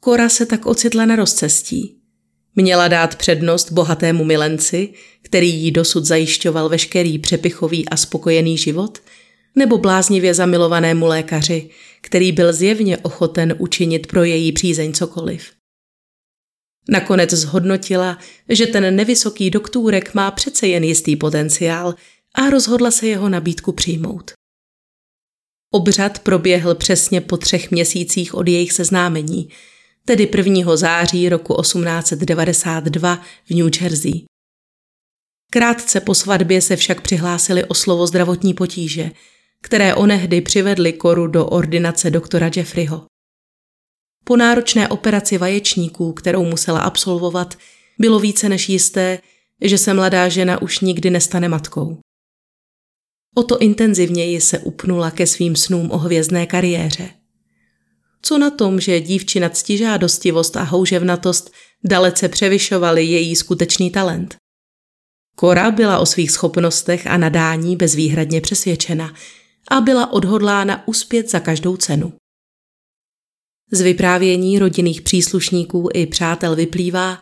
[0.00, 1.98] Kora se tak ocitla na rozcestí.
[2.56, 8.98] Měla dát přednost bohatému milenci, který jí dosud zajišťoval veškerý přepichový a spokojený život,
[9.54, 15.57] nebo bláznivě zamilovanému lékaři, který byl zjevně ochoten učinit pro její přízeň cokoliv.
[16.88, 21.94] Nakonec zhodnotila, že ten nevysoký doktůrek má přece jen jistý potenciál
[22.34, 24.32] a rozhodla se jeho nabídku přijmout.
[25.72, 29.48] Obřad proběhl přesně po třech měsících od jejich seznámení,
[30.04, 30.76] tedy 1.
[30.76, 34.24] září roku 1892 v New Jersey.
[35.50, 39.10] Krátce po svatbě se však přihlásili o slovo zdravotní potíže,
[39.62, 43.07] které onehdy přivedly Koru do ordinace doktora Jeffreyho.
[44.28, 47.58] Po náročné operaci vaječníků, kterou musela absolvovat,
[47.98, 49.18] bylo více než jisté,
[49.60, 51.98] že se mladá žena už nikdy nestane matkou.
[53.36, 57.10] O to intenzivněji se upnula ke svým snům o hvězdné kariéře.
[58.22, 61.50] Co na tom, že dívčina ctižádostivost a houževnatost
[61.84, 64.36] dalece převyšovaly její skutečný talent?
[65.36, 69.14] Kora byla o svých schopnostech a nadání bezvýhradně přesvědčena
[69.68, 72.17] a byla odhodlána uspět za každou cenu.
[73.70, 77.20] Z vyprávění rodinných příslušníků i přátel vyplývá,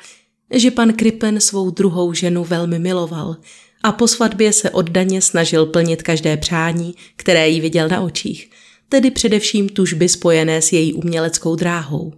[0.55, 3.37] že pan Krippen svou druhou ženu velmi miloval
[3.83, 8.51] a po svatbě se oddaně snažil plnit každé přání, které jí viděl na očích,
[8.89, 12.13] tedy především tužby spojené s její uměleckou dráhou.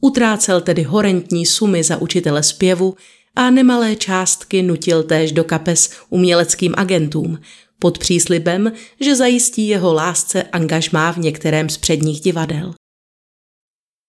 [0.00, 2.94] Utrácel tedy horentní sumy za učitele zpěvu
[3.36, 7.38] a nemalé částky nutil též do kapes uměleckým agentům,
[7.78, 12.74] pod příslibem, že zajistí jeho lásce angažmá v některém z předních divadel.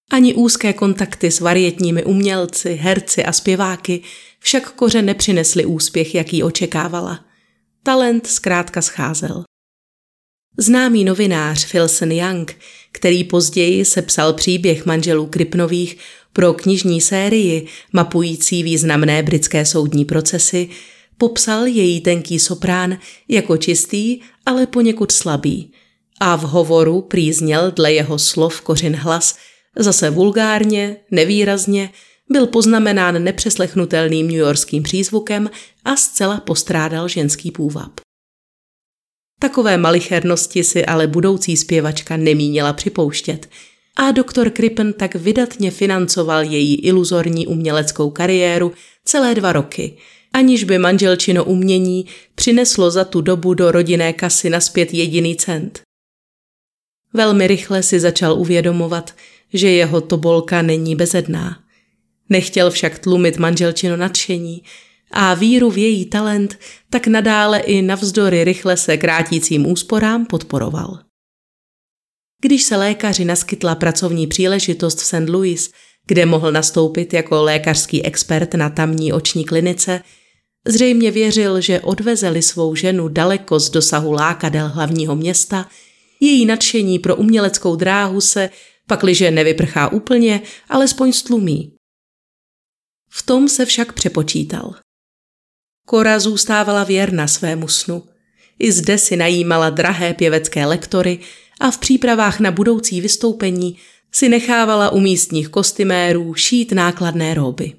[0.09, 4.01] Ani úzké kontakty s varietními umělci, herci a zpěváky
[4.39, 7.25] však koře nepřinesly úspěch, jaký očekávala.
[7.83, 9.43] Talent zkrátka scházel.
[10.57, 12.57] Známý novinář Filson Young,
[12.91, 15.97] který později sepsal příběh manželů Kripnových
[16.33, 20.69] pro knižní sérii mapující významné britské soudní procesy,
[21.17, 25.71] popsal její tenký soprán jako čistý, ale poněkud slabý.
[26.19, 29.37] A v hovoru prýzněl dle jeho slov kořin hlas
[29.79, 31.89] zase vulgárně, nevýrazně,
[32.29, 35.49] byl poznamenán nepřeslechnutelným newyorským přízvukem
[35.85, 37.91] a zcela postrádal ženský půvab.
[39.39, 43.49] Takové malichernosti si ale budoucí zpěvačka nemínila připouštět
[43.95, 48.71] a doktor Krippen tak vydatně financoval její iluzorní uměleckou kariéru
[49.05, 49.97] celé dva roky,
[50.33, 55.81] aniž by manželčino umění přineslo za tu dobu do rodinné kasy naspět jediný cent.
[57.13, 59.13] Velmi rychle si začal uvědomovat,
[59.53, 61.59] že jeho tobolka není bezedná.
[62.29, 64.63] Nechtěl však tlumit manželčino nadšení
[65.11, 66.59] a víru v její talent
[66.89, 70.99] tak nadále i navzdory rychle se krátícím úsporám podporoval.
[72.41, 75.29] Když se lékaři naskytla pracovní příležitost v St.
[75.29, 75.71] Louis,
[76.07, 80.01] kde mohl nastoupit jako lékařský expert na tamní oční klinice,
[80.67, 85.69] zřejmě věřil, že odvezeli svou ženu daleko z dosahu lákadel hlavního města,
[86.19, 88.49] její nadšení pro uměleckou dráhu se,
[88.89, 91.73] pakliže nevyprchá úplně, alespoň stlumí.
[93.09, 94.75] V tom se však přepočítal.
[95.85, 98.03] Kora zůstávala věrna svému snu.
[98.59, 101.19] I zde si najímala drahé pěvecké lektory
[101.59, 103.77] a v přípravách na budoucí vystoupení
[104.11, 107.73] si nechávala u místních kostymérů šít nákladné roby.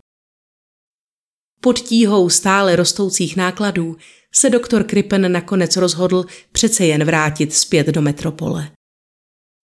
[1.60, 3.96] Pod tíhou stále rostoucích nákladů
[4.34, 8.70] se doktor Krippen nakonec rozhodl přece jen vrátit zpět do metropole.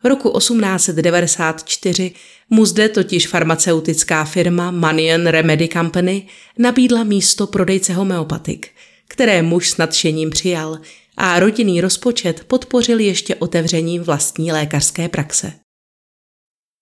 [0.04, 2.12] Roku 1894
[2.50, 6.26] mu zde totiž farmaceutická firma Manion Remedy Company
[6.58, 8.68] nabídla místo prodejce homeopatik,
[9.08, 10.78] které muž s nadšením přijal
[11.16, 15.52] a rodinný rozpočet podpořil ještě otevřením vlastní lékařské praxe.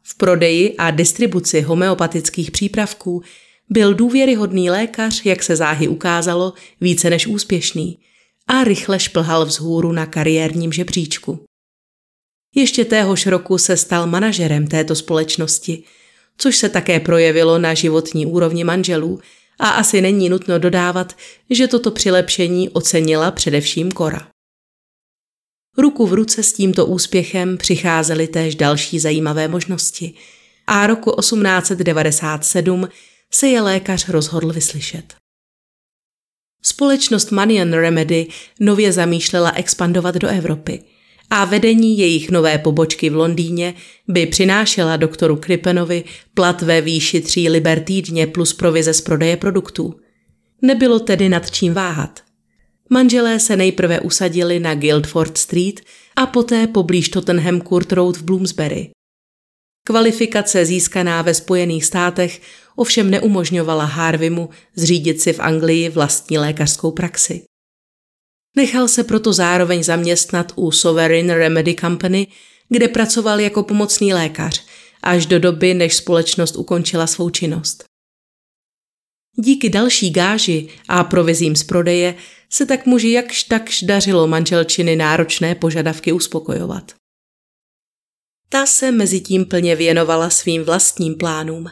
[0.03, 3.22] V prodeji a distribuci homeopatických přípravků
[3.70, 7.98] byl důvěryhodný lékař, jak se záhy ukázalo, více než úspěšný
[8.46, 11.44] a rychle šplhal vzhůru na kariérním žebříčku.
[12.54, 15.82] Ještě téhož roku se stal manažerem této společnosti,
[16.38, 19.20] což se také projevilo na životní úrovni manželů
[19.58, 21.16] a asi není nutno dodávat,
[21.50, 24.28] že toto přilepšení ocenila především Kora.
[25.78, 30.14] Ruku v ruce s tímto úspěchem přicházely též další zajímavé možnosti
[30.66, 32.88] a roku 1897
[33.32, 35.14] se je lékař rozhodl vyslyšet.
[36.62, 38.26] Společnost Manion Remedy
[38.60, 40.82] nově zamýšlela expandovat do Evropy–
[41.30, 43.74] a vedení jejich nové pobočky v Londýně
[44.08, 49.94] by přinášela doktoru Krippenovi plat ve výši tří liber týdně plus provize z prodeje produktů.
[50.62, 52.20] Nebylo tedy nad čím váhat.
[52.90, 55.80] Manželé se nejprve usadili na Guildford Street
[56.16, 58.90] a poté poblíž Tottenham Court Road v Bloomsbury.
[59.87, 62.40] Kvalifikace získaná ve Spojených státech
[62.76, 67.42] ovšem neumožňovala Harvimu zřídit si v Anglii vlastní lékařskou praxi.
[68.56, 72.26] Nechal se proto zároveň zaměstnat u Sovereign Remedy Company,
[72.68, 74.64] kde pracoval jako pomocný lékař,
[75.02, 77.84] až do doby, než společnost ukončila svou činnost.
[79.36, 82.14] Díky další gáži a provizím z prodeje
[82.50, 86.92] se tak muži jakž takž dařilo manželčiny náročné požadavky uspokojovat.
[88.48, 91.66] Ta se mezi tím plně věnovala svým vlastním plánům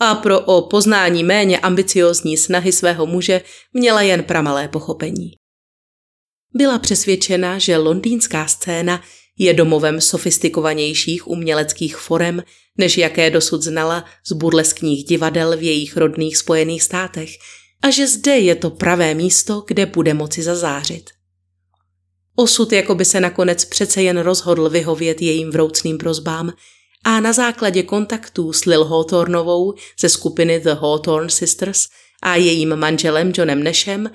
[0.00, 3.42] a pro o poznání méně ambiciozní snahy svého muže
[3.72, 5.32] měla jen pramalé pochopení.
[6.54, 9.02] Byla přesvědčena, že londýnská scéna
[9.38, 12.42] je domovem sofistikovanějších uměleckých forem,
[12.78, 17.30] než jaké dosud znala z burleskních divadel v jejich rodných spojených státech
[17.82, 21.10] a že zde je to pravé místo, kde bude moci zazářit.
[22.36, 26.52] Osud jako by se nakonec přece jen rozhodl vyhovět jejím vroucným prozbám
[27.04, 31.86] a na základě kontaktů s Lil Hawthornovou ze skupiny The Hawthorne Sisters
[32.22, 34.10] a jejím manželem Johnem Neshem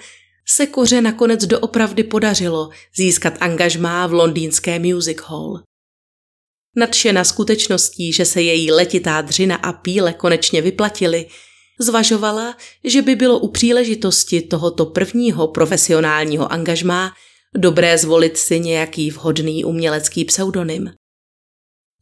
[0.51, 5.63] se Koře nakonec doopravdy podařilo získat angažmá v londýnské music hall.
[6.75, 11.25] Nadšena skutečností, že se její letitá dřina a píle konečně vyplatily,
[11.79, 17.11] zvažovala, že by bylo u příležitosti tohoto prvního profesionálního angažmá
[17.57, 20.91] dobré zvolit si nějaký vhodný umělecký pseudonym.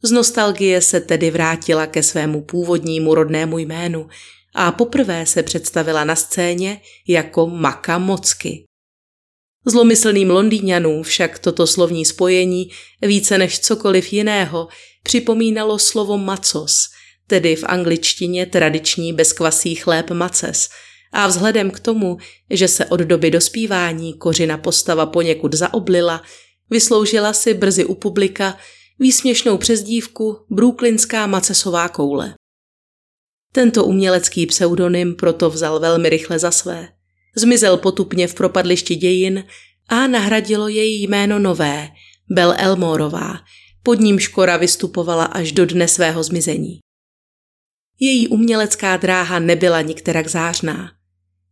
[0.02, 4.08] Z nostalgie se tedy vrátila ke svému původnímu rodnému jménu
[4.54, 8.64] a poprvé se představila na scéně jako Maka Mocky.
[9.66, 12.70] Zlomyslným Londýňanům však toto slovní spojení
[13.02, 14.68] více než cokoliv jiného
[15.02, 16.88] připomínalo slovo macos,
[17.26, 20.68] tedy v angličtině tradiční bezkvasý chléb maces,
[21.12, 22.18] a vzhledem k tomu,
[22.50, 26.22] že se od doby dospívání kořina postava poněkud zaoblila,
[26.70, 28.58] vysloužila si brzy u publika
[28.98, 32.34] výsměšnou přezdívku Brooklynská macesová koule.
[33.52, 36.88] Tento umělecký pseudonym proto vzal velmi rychle za své.
[37.36, 39.44] Zmizel potupně v propadlišti dějin
[39.88, 41.88] a nahradilo její jméno nové,
[42.30, 43.34] Bel Elmorová,
[43.82, 46.78] pod ním škora vystupovala až do dne svého zmizení.
[48.00, 50.92] Její umělecká dráha nebyla nikterak zářná.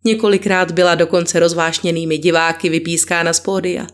[0.05, 3.87] Několikrát byla dokonce rozvášněnými diváky vypískána z pódia.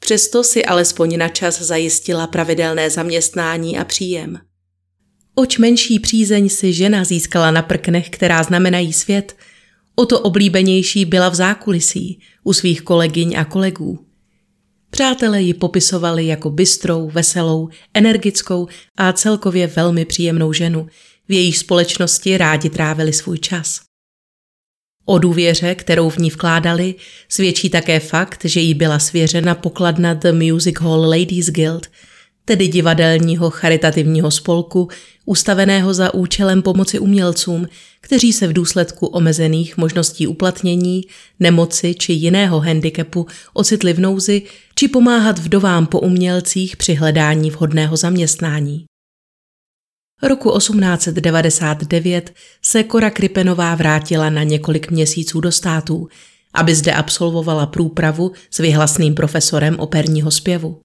[0.00, 4.38] Přesto si alespoň na čas zajistila pravidelné zaměstnání a příjem.
[5.34, 9.36] Oč menší přízeň si žena získala na prknech, která znamenají svět,
[9.94, 14.06] o to oblíbenější byla v zákulisí u svých kolegyň a kolegů.
[14.90, 20.86] Přátelé ji popisovali jako bystrou, veselou, energickou a celkově velmi příjemnou ženu,
[21.28, 23.89] v její společnosti rádi trávili svůj čas.
[25.10, 26.94] O důvěře, kterou v ní vkládali,
[27.28, 31.86] svědčí také fakt, že jí byla svěřena pokladna The Music Hall Ladies Guild,
[32.44, 34.88] tedy divadelního charitativního spolku,
[35.24, 37.66] ustaveného za účelem pomoci umělcům,
[38.00, 41.02] kteří se v důsledku omezených možností uplatnění,
[41.40, 44.42] nemoci či jiného handicapu ocitli v nouzi,
[44.74, 48.89] či pomáhat vdovám po umělcích při hledání vhodného zaměstnání.
[50.22, 56.08] Roku 1899 se Kora Kripenová vrátila na několik měsíců do států,
[56.54, 60.80] aby zde absolvovala průpravu s vyhlasným profesorem operního zpěvu.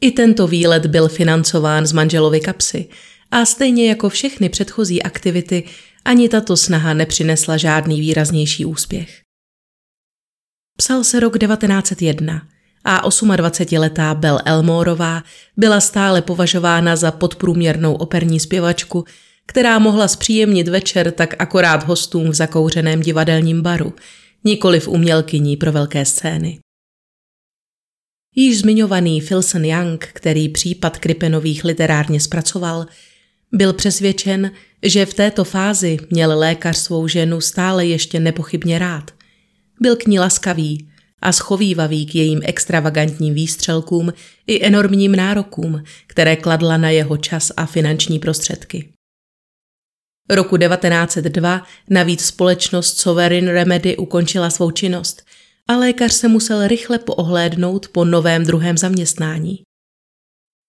[0.00, 2.88] I tento výlet byl financován z manželovy kapsy
[3.30, 5.64] a stejně jako všechny předchozí aktivity
[6.04, 9.20] ani tato snaha nepřinesla žádný výraznější úspěch.
[10.78, 12.48] Psal se rok 1901
[12.84, 15.22] a 28-letá Bel Elmorová
[15.56, 19.04] byla stále považována za podprůměrnou operní zpěvačku,
[19.46, 23.94] která mohla zpříjemnit večer tak akorát hostům v zakouřeném divadelním baru,
[24.44, 26.58] nikoli v umělkyní pro velké scény.
[28.34, 32.86] Již zmiňovaný Filson Young, který případ Kripenových literárně zpracoval,
[33.52, 34.50] byl přesvědčen,
[34.82, 39.10] že v této fázi měl lékař svou ženu stále ještě nepochybně rád.
[39.80, 40.88] Byl k ní laskavý
[41.22, 44.12] a schovývavý k jejím extravagantním výstřelkům
[44.46, 48.92] i enormním nárokům, které kladla na jeho čas a finanční prostředky.
[50.30, 55.22] Roku 1902 navíc společnost Sovereign Remedy ukončila svou činnost
[55.68, 59.62] a lékař se musel rychle poohlédnout po novém druhém zaměstnání.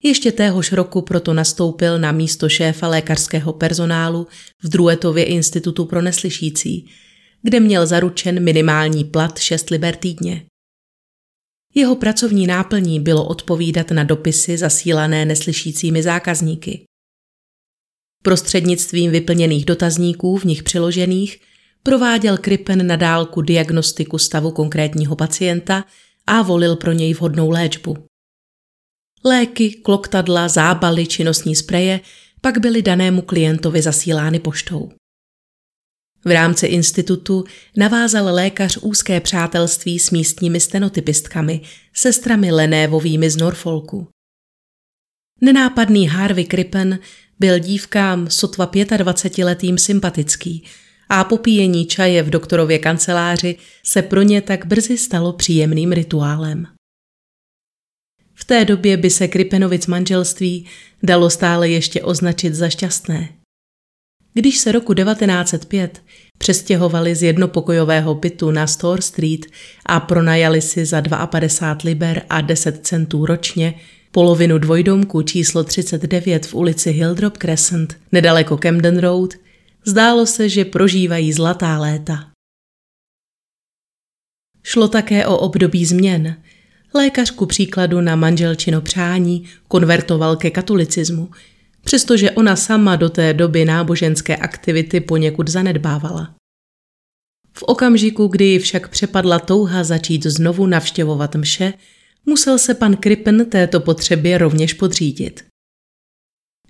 [0.04, 4.28] Ještě téhož roku proto nastoupil na místo šéfa lékařského personálu
[4.64, 6.90] v Druetově institutu pro neslyšící,
[7.44, 10.46] kde měl zaručen minimální plat 6 liber týdně.
[11.76, 16.86] Jeho pracovní náplní bylo odpovídat na dopisy zasílané neslyšícími zákazníky.
[18.24, 21.42] Prostřednictvím vyplněných dotazníků v nich přiložených
[21.84, 25.86] prováděl Kripen na dálku diagnostiku stavu konkrétního pacienta
[26.28, 28.06] a volil pro něj vhodnou léčbu.
[29.26, 32.00] Léky, kloktadla, zábaly či nosní spreje
[32.42, 34.92] pak byly danému klientovi zasílány poštou.
[36.26, 37.44] V rámci institutu
[37.78, 41.62] navázal lékař úzké přátelství s místními stenotypistkami,
[41.94, 44.08] sestrami Lenévovými z Norfolku.
[45.42, 47.00] Nenápadný Harvey Krippen
[47.40, 50.64] byl dívkám sotva 25-letým sympatický
[51.10, 56.68] a popíjení čaje v doktorově kanceláři se pro ně tak brzy stalo příjemným rituálem.
[58.34, 60.66] V té době by se Kripenovic manželství
[61.04, 63.43] dalo stále ještě označit za šťastné.
[64.34, 66.02] Když se roku 1905
[66.38, 69.46] přestěhovali z jednopokojového bytu na Store Street
[69.86, 73.74] a pronajali si za 52 liber a 10 centů ročně
[74.12, 79.34] polovinu dvojdomku číslo 39 v ulici Hildrop Crescent, nedaleko Camden Road,
[79.86, 82.30] zdálo se, že prožívají zlatá léta.
[84.64, 86.36] Šlo také o období změn.
[86.94, 91.30] Lékař ku příkladu na manželčino přání konvertoval ke katolicismu–
[91.84, 96.36] přestože ona sama do té doby náboženské aktivity poněkud zanedbávala.
[97.58, 101.74] V okamžiku, kdy ji však přepadla touha začít znovu navštěvovat mše,
[102.26, 105.46] musel se pan Krippen této potřebě rovněž podřídit.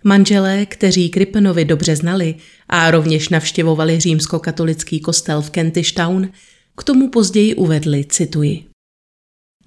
[0.03, 2.35] Manželé, kteří Krippenovi dobře znali
[2.69, 6.29] a rovněž navštěvovali římskokatolický kostel v Kentish Town,
[6.77, 8.72] k tomu později uvedli, cituji.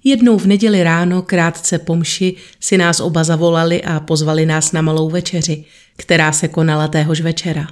[0.03, 4.81] Jednou v neděli ráno, krátce po mši, si nás oba zavolali a pozvali nás na
[4.81, 5.65] malou večeři,
[5.97, 7.67] která se konala téhož večera.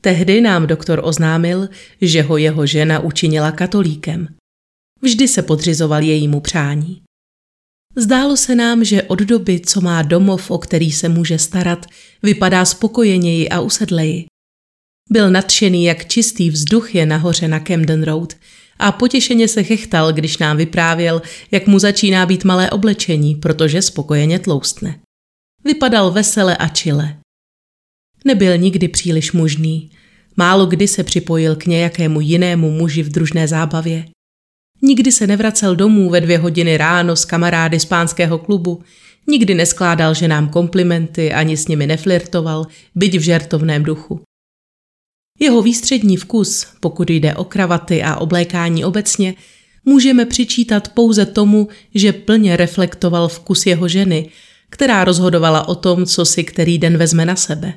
[0.00, 1.68] Tehdy nám doktor oznámil,
[2.00, 4.28] že ho jeho žena učinila katolíkem.
[5.02, 7.02] Vždy se podřizoval jejímu přání.
[7.96, 11.86] Zdálo se nám, že od doby, co má domov, o který se může starat,
[12.22, 14.26] vypadá spokojeněji a usedleji.
[15.10, 18.34] Byl nadšený, jak čistý vzduch je nahoře na Camden Road
[18.78, 24.38] a potěšeně se chechtal, když nám vyprávěl, jak mu začíná být malé oblečení, protože spokojeně
[24.38, 24.98] tloustne.
[25.64, 27.16] Vypadal vesele a čile.
[28.24, 29.90] Nebyl nikdy příliš mužný.
[30.36, 34.04] Málo kdy se připojil k nějakému jinému muži v družné zábavě.
[34.82, 38.82] Nikdy se nevracel domů ve dvě hodiny ráno s kamarády z pánského klubu,
[39.26, 44.20] nikdy neskládal ženám komplimenty ani s nimi neflirtoval, byť v žertovném duchu.
[45.38, 49.34] Jeho výstřední vkus, pokud jde o kravaty a oblékání obecně,
[49.84, 54.30] můžeme přičítat pouze tomu, že plně reflektoval vkus jeho ženy,
[54.70, 57.74] která rozhodovala o tom, co si který den vezme na sebe.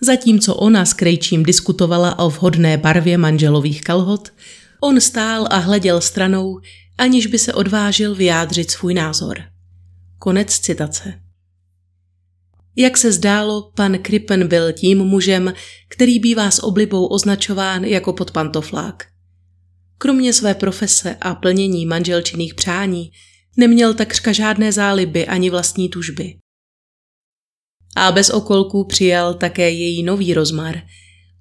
[0.00, 4.32] Zatímco ona s Krejčím diskutovala o vhodné barvě manželových kalhot,
[4.80, 6.60] on stál a hleděl stranou,
[6.98, 9.42] aniž by se odvážil vyjádřit svůj názor.
[10.18, 11.29] Konec citace.
[12.76, 15.54] Jak se zdálo, pan Krippen byl tím mužem,
[15.88, 19.06] který bývá s oblibou označován jako podpantoflák.
[19.98, 23.10] Kromě své profese a plnění manželčinných přání
[23.56, 26.36] neměl takřka žádné záliby ani vlastní tužby.
[27.96, 30.82] A bez okolků přijal také její nový rozmar,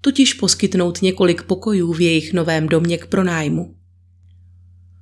[0.01, 3.75] totiž poskytnout několik pokojů v jejich novém domě k pronájmu.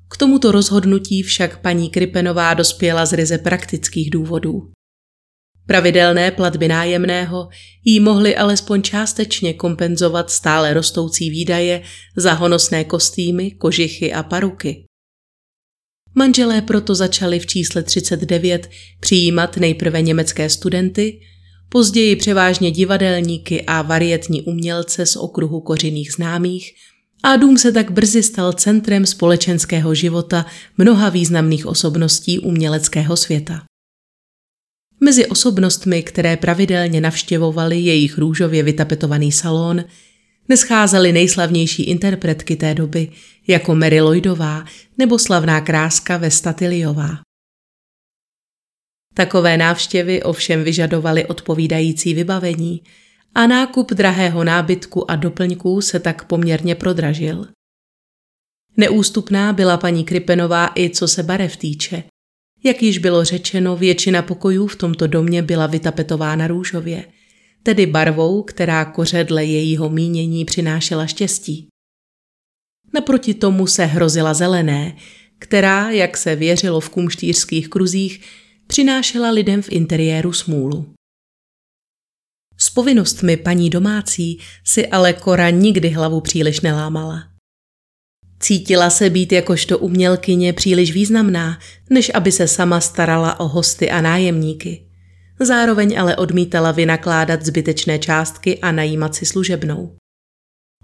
[0.09, 4.71] K tomuto rozhodnutí však paní Kripenová dospěla z ryze praktických důvodů.
[5.67, 7.49] Pravidelné platby nájemného
[7.85, 11.81] jí mohly alespoň částečně kompenzovat stále rostoucí výdaje
[12.15, 14.83] za honosné kostýmy, kožichy a paruky.
[16.15, 21.19] Manželé proto začali v čísle 39 přijímat nejprve německé studenty,
[21.69, 26.73] později převážně divadelníky a varietní umělce z okruhu kořiných známých
[27.23, 30.45] a dům se tak brzy stal centrem společenského života
[30.77, 33.66] mnoha významných osobností uměleckého světa.
[34.99, 39.83] Mezi osobnostmi, které pravidelně navštěvovaly jejich růžově vytapetovaný salon,
[40.49, 43.11] nescházely nejslavnější interpretky té doby,
[43.47, 44.65] jako Mary Lloydová
[44.97, 47.09] nebo slavná kráska Vesta Tiliová.
[49.13, 52.83] Takové návštěvy ovšem vyžadovaly odpovídající vybavení
[53.35, 57.47] a nákup drahého nábytku a doplňků se tak poměrně prodražil.
[58.77, 62.03] Neústupná byla paní Kripenová i co se barev týče–
[62.63, 67.05] jak již bylo řečeno, většina pokojů v tomto domě byla vytapetována růžově,
[67.63, 71.67] tedy barvou, která koředle jejího mínění přinášela štěstí.
[72.93, 74.95] Naproti tomu se hrozila zelené,
[75.39, 78.21] která, jak se věřilo v kumštýřských kruzích,
[78.67, 80.93] přinášela lidem v interiéru smůlu.
[82.57, 87.36] S povinnostmi paní domácí si ale Kora nikdy hlavu příliš nelámala.
[88.39, 91.59] Cítila se být jakožto umělkyně příliš významná,
[91.89, 94.83] než aby se sama starala o hosty a nájemníky.
[95.39, 99.95] Zároveň ale odmítala vynakládat zbytečné částky a najímat si služebnou.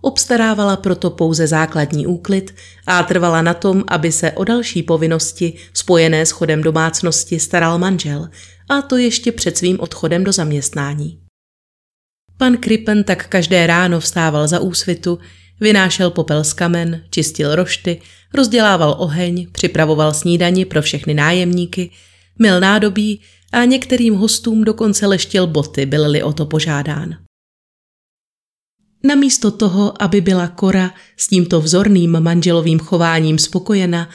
[0.02, 2.56] Obstarávala proto pouze základní úklid
[2.88, 8.30] a trvala na tom, aby se o další povinnosti spojené s chodem domácnosti staral manžel,
[8.70, 11.20] a to ještě před svým odchodem do zaměstnání.
[12.38, 15.20] Pan Krippen tak každé ráno vstával za úsvitu,
[15.60, 18.02] Vynášel popel z kamen, čistil rošty,
[18.34, 21.92] rozdělával oheň, připravoval snídani pro všechny nájemníky,
[22.40, 27.18] mil nádobí a některým hostům dokonce leštil boty, byl-li o to požádán.
[29.04, 34.10] Namísto toho, aby byla Kora s tímto vzorným manželovým chováním spokojena,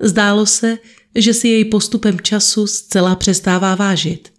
[0.00, 0.78] zdálo se,
[1.14, 4.32] že si jej postupem času zcela přestává vážit.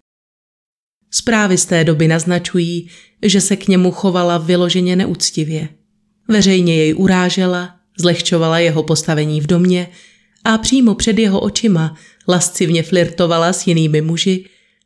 [1.10, 2.90] Zprávy z té doby naznačují,
[3.22, 5.68] že se k němu chovala vyloženě neúctivě.
[6.30, 9.88] Veřejně jej urážela, zlehčovala jeho postavení v domě
[10.44, 11.96] a přímo před jeho očima
[12.28, 14.44] lascivně flirtovala s jinými muži,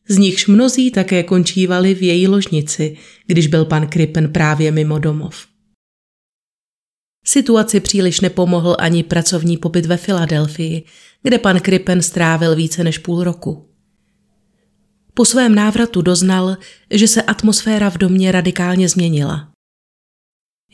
[0.08, 5.46] z nichž mnozí také končívali v její ložnici, když byl pan Krippen právě mimo domov.
[7.26, 10.84] Situaci příliš nepomohl ani pracovní pobyt ve Filadelfii,
[11.22, 13.68] kde pan Krippen strávil více než půl roku.
[15.14, 16.56] Po svém návratu doznal,
[16.90, 19.53] že se atmosféra v domě radikálně změnila.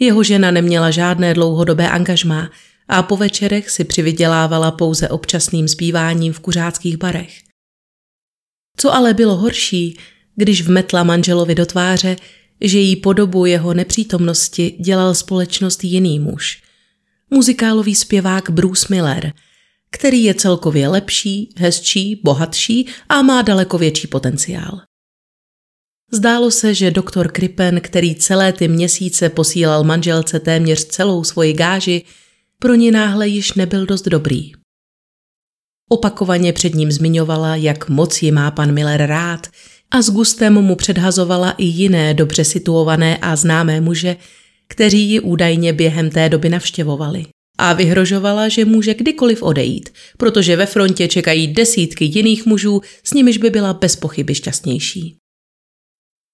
[0.01, 2.51] Jeho žena neměla žádné dlouhodobé angažmá
[2.89, 7.39] a po večerech si přivydělávala pouze občasným zpíváním v kuřáckých barech.
[8.77, 9.99] Co ale bylo horší,
[10.37, 12.17] když vmetla manželovi do tváře,
[12.61, 16.63] že jí po dobu jeho nepřítomnosti dělal společnost jiný muž.
[17.31, 19.33] Muzikálový zpěvák Bruce Miller,
[19.91, 24.81] který je celkově lepší, hezčí, bohatší a má daleko větší potenciál.
[26.13, 32.03] Zdálo se, že doktor Krippen, který celé ty měsíce posílal manželce téměř celou svoji gáži,
[32.59, 34.53] pro ní náhle již nebyl dost dobrý.
[35.91, 39.47] Opakovaně před ním zmiňovala, jak moc ji má pan Miller rád
[39.91, 44.17] a s gustem mu předhazovala i jiné dobře situované a známé muže,
[44.69, 47.27] kteří ji údajně během té doby navštěvovali.
[47.59, 49.89] A vyhrožovala, že může kdykoliv odejít,
[50.19, 55.20] protože ve frontě čekají desítky jiných mužů, s nimiž by byla bez pochyby šťastnější.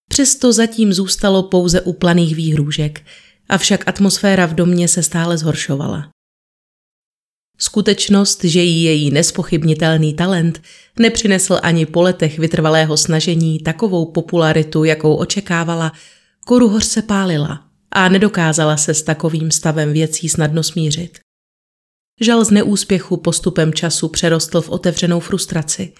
[0.08, 3.02] Přesto zatím zůstalo pouze u planých výhrůžek,
[3.48, 6.10] avšak atmosféra v domě se stále zhoršovala.
[7.58, 10.62] Skutečnost, že jí její nespochybnitelný talent
[10.98, 15.92] nepřinesl ani po letech vytrvalého snažení takovou popularitu, jakou očekávala,
[16.46, 21.18] koru hořce pálila a nedokázala se s takovým stavem věcí snadno smířit.
[22.20, 25.92] Žal z neúspěchu postupem času přerostl v otevřenou frustraci.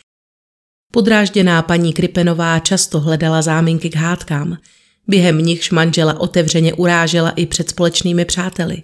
[0.92, 4.58] Podrážděná paní Kripenová často hledala záminky k hádkám,
[5.08, 8.82] během nichž manžela otevřeně urážela i před společnými přáteli.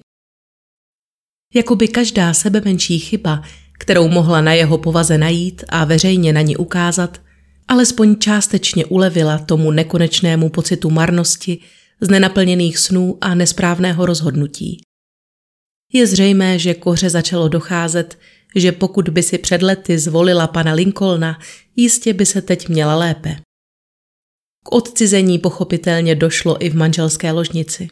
[1.54, 3.42] Jakoby každá sebemenší chyba,
[3.78, 7.20] kterou mohla na jeho povaze najít a veřejně na ní ukázat,
[7.68, 11.58] alespoň částečně ulevila tomu nekonečnému pocitu marnosti,
[12.00, 14.82] z nenaplněných snů a nesprávného rozhodnutí.
[15.92, 18.18] Je zřejmé, že koře začalo docházet,
[18.54, 21.38] že pokud by si před lety zvolila pana Lincolna,
[21.76, 23.36] jistě by se teď měla lépe.
[24.64, 27.88] K odcizení pochopitelně došlo i v manželské ložnici.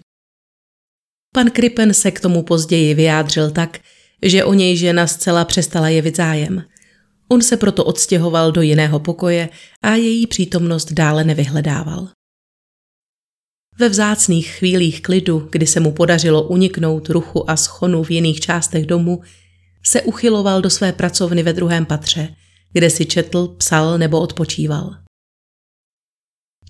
[1.35, 3.79] Pan Krippen se k tomu později vyjádřil tak,
[4.23, 6.65] že o něj žena zcela přestala jevit zájem.
[7.29, 9.49] On se proto odstěhoval do jiného pokoje
[9.83, 12.09] a její přítomnost dále nevyhledával.
[13.79, 18.87] Ve vzácných chvílích klidu, kdy se mu podařilo uniknout ruchu a schonu v jiných částech
[18.87, 19.23] domu,
[19.87, 22.35] se uchyloval do své pracovny ve druhém patře,
[22.73, 24.95] kde si četl, psal nebo odpočíval.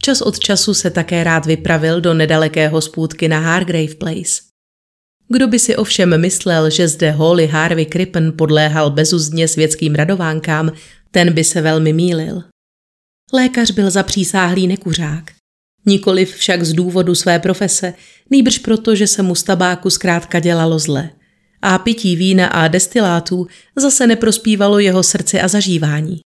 [0.02, 4.42] Čas od času se také rád vypravil do nedalekého spůdky na Hargrave Place.
[5.28, 10.72] Kdo by si ovšem myslel, že zde Holly Harvey Crippen podléhal bezuzdně světským radovánkám,
[11.10, 12.42] ten by se velmi mýlil.
[13.32, 15.32] Lékař byl zapřísáhlý nekuřák.
[15.86, 17.94] Nikoliv však z důvodu své profese,
[18.30, 21.10] nýbrž proto, že se mu z tabáku zkrátka dělalo zle.
[21.62, 23.46] A pití vína a destilátů
[23.76, 26.20] zase neprospívalo jeho srdci a zažívání.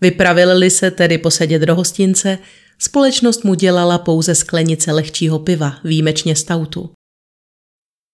[0.00, 2.38] Vypravili se tedy posedět do hostince,
[2.78, 6.90] společnost mu dělala pouze sklenice lehčího piva, výjimečně stautu.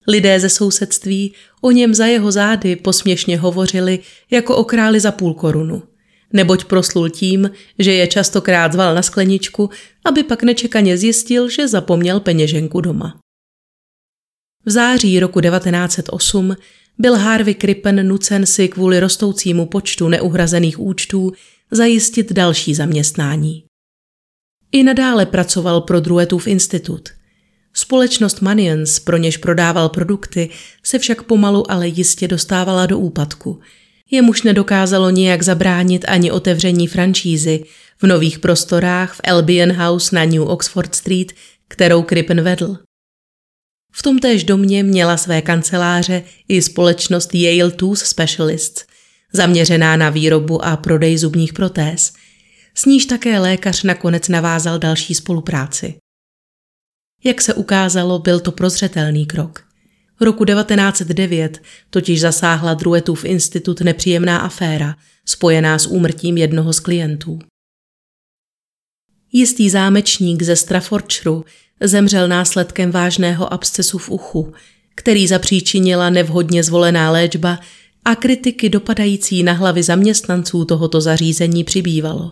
[0.08, 3.98] Lidé ze sousedství o něm za jeho zády posměšně hovořili
[4.30, 5.82] jako o králi za půl korunu,
[6.32, 9.70] neboť proslul tím, že je častokrát zval na skleničku,
[10.04, 13.20] aby pak nečekaně zjistil, že zapomněl peněženku doma.
[14.66, 16.56] V září roku 1908
[16.98, 21.32] byl Harvey Krippen nucen si kvůli rostoucímu počtu neuhrazených účtů
[21.70, 23.64] zajistit další zaměstnání.
[24.72, 27.08] I nadále pracoval pro Druetův institut–
[27.78, 30.50] Společnost Manions, pro něž prodával produkty,
[30.82, 33.60] se však pomalu ale jistě dostávala do úpadku.
[34.10, 37.64] Jemuž nedokázalo nijak zabránit ani otevření franšízy
[37.98, 41.32] v nových prostorách v Albion House na New Oxford Street,
[41.68, 42.78] kterou Crippen vedl.
[43.99, 48.84] V tomtéž domě měla své kanceláře i společnost Yale Tooth Specialists,
[49.32, 52.12] zaměřená na výrobu a prodej zubních protéz.
[52.74, 55.94] S níž také lékař nakonec navázal další spolupráci.
[57.24, 59.66] Jak se ukázalo, byl to prozřetelný krok.
[60.20, 67.38] V roku 1909 totiž zasáhla Druetův institut nepříjemná aféra, spojená s úmrtím jednoho z klientů.
[69.32, 71.44] Jistý zámečník ze Staffordshireu
[71.80, 74.52] zemřel následkem vážného abscesu v uchu,
[74.94, 77.58] který zapříčinila nevhodně zvolená léčba
[78.04, 82.30] a kritiky dopadající na hlavy zaměstnanců tohoto zařízení přibývalo.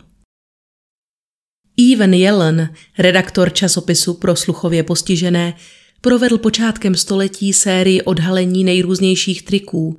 [1.93, 2.69] Evan Yellen,
[2.99, 5.55] redaktor časopisu pro sluchově postižené,
[6.01, 9.99] provedl počátkem století sérii odhalení nejrůznějších triků,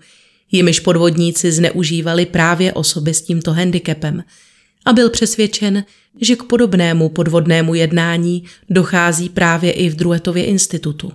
[0.51, 4.23] jimiž podvodníci zneužívali právě osoby s tímto handicapem
[4.85, 5.83] a byl přesvědčen,
[6.22, 11.11] že k podobnému podvodnému jednání dochází právě i v Druetově institutu.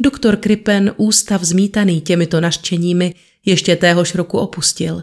[0.00, 5.02] Doktor Krippen ústav zmítaný těmito naštěními ještě téhož roku opustil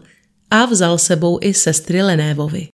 [0.52, 2.68] a vzal sebou i sestry Lenévovi.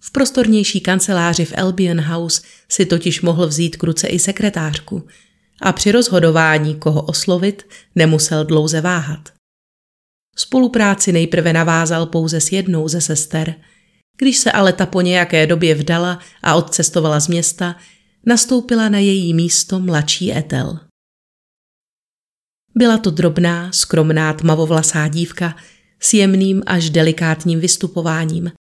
[0.00, 5.06] V prostornější kanceláři v Albion House si totiž mohl vzít k ruce i sekretářku
[5.60, 7.62] a při rozhodování, koho oslovit,
[7.94, 9.28] nemusel dlouze váhat.
[10.36, 13.54] Spolupráci nejprve navázal pouze s jednou ze sester.
[14.22, 17.76] Když se ale ta po nějaké době vdala a odcestovala z města,
[18.26, 20.78] nastoupila na její místo mladší Etel.
[22.74, 25.56] Byla to drobná, skromná tmavovlasá dívka
[26.00, 28.52] s jemným až delikátním vystupováním,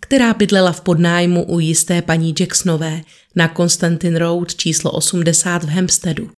[0.00, 3.02] která bydlela v podnájmu u jisté paní Jacksonové
[3.36, 6.30] na Constantin Road číslo 80 v Hempsteadu.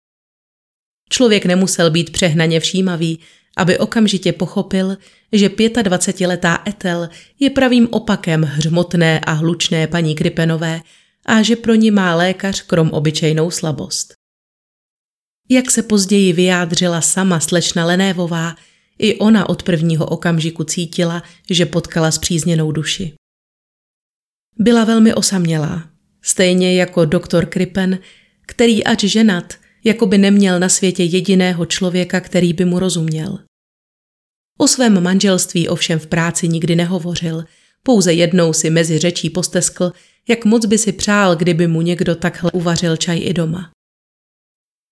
[1.11, 3.19] Člověk nemusel být přehnaně všímavý,
[3.57, 4.97] aby okamžitě pochopil,
[5.33, 7.09] že 25-letá Etel
[7.41, 10.81] je pravým opakem hřmotné a hlučné paní Kripenové
[11.27, 14.15] a že pro ní má lékař krom obyčejnou slabost.
[15.49, 18.57] Jak se později vyjádřila sama slečna Lenévová,
[18.99, 23.15] i ona od prvního okamžiku cítila, že potkala zpřízněnou duši.
[24.59, 25.89] Byla velmi osamělá,
[26.23, 27.99] stejně jako doktor Kripen,
[28.47, 29.55] který ač ženat,
[29.85, 33.39] jako by neměl na světě jediného člověka, který by mu rozuměl.
[34.63, 37.45] O svém manželství ovšem v práci nikdy nehovořil,
[37.83, 39.93] pouze jednou si mezi řečí posteskl,
[40.29, 43.71] jak moc by si přál, kdyby mu někdo takhle uvařil čaj i doma.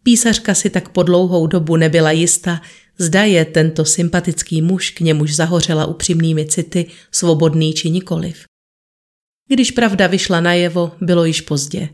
[0.03, 2.61] Písařka si tak po dlouhou dobu nebyla jista,
[2.99, 8.45] zda je tento sympatický muž, k němuž zahořela upřímnými city, svobodný či nikoliv.
[9.49, 11.89] Když pravda vyšla najevo, bylo již pozdě.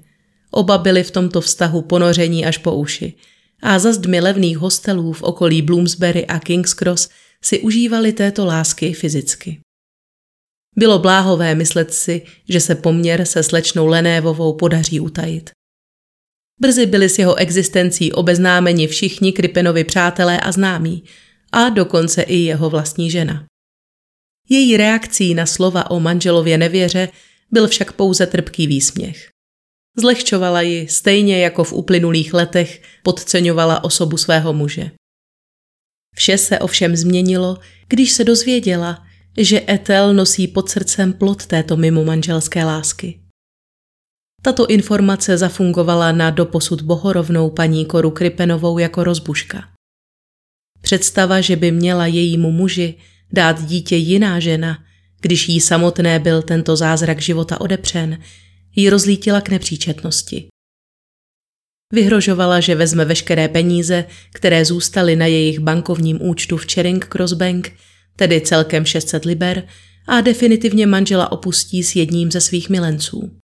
[0.51, 3.15] Oba byli v tomto vztahu ponoření až po uši
[3.63, 7.09] a za zdmi levných hostelů v okolí Bloomsbury a King's Cross
[7.47, 9.61] si užívali této lásky fyzicky.
[10.77, 15.51] Bylo bláhové myslet si, že se poměr se slečnou Lenévovou podaří utajit.
[16.61, 21.05] Brzy byli s jeho existencí obeznámeni všichni Kripenovi přátelé a známí,
[21.53, 23.47] a dokonce i jeho vlastní žena.
[24.49, 27.09] Její reakcí na slova o manželově nevěře
[27.51, 29.29] byl však pouze trpký výsměch.
[29.97, 34.91] Zlehčovala ji stejně jako v uplynulých letech podceňovala osobu svého muže.
[36.19, 37.59] Vše se ovšem změnilo,
[37.89, 39.07] když se dozvěděla,
[39.39, 43.21] že Etel nosí pod srdcem plot této mimo manželské lásky.
[44.43, 49.69] Tato informace zafungovala na doposud bohorovnou paní Koru Kripenovou jako rozbuška.
[50.81, 52.95] Představa, že by měla jejímu muži
[53.33, 54.79] dát dítě jiná žena,
[55.21, 58.19] když jí samotné byl tento zázrak života odepřen,
[58.77, 60.49] ji rozlítila k nepříčetnosti.
[61.93, 67.73] Vyhrožovala, že vezme veškeré peníze, které zůstaly na jejich bankovním účtu v Charing Cross Bank,
[68.17, 69.69] tedy celkem 600 liber,
[70.09, 73.39] a definitivně manžela opustí s jedním ze svých milenců.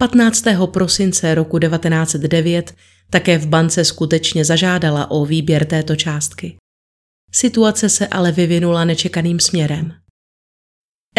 [0.00, 0.44] 15.
[0.72, 2.74] prosince roku 1909
[3.10, 6.56] také v bance skutečně zažádala o výběr této částky.
[7.32, 9.92] Situace se ale vyvinula nečekaným směrem.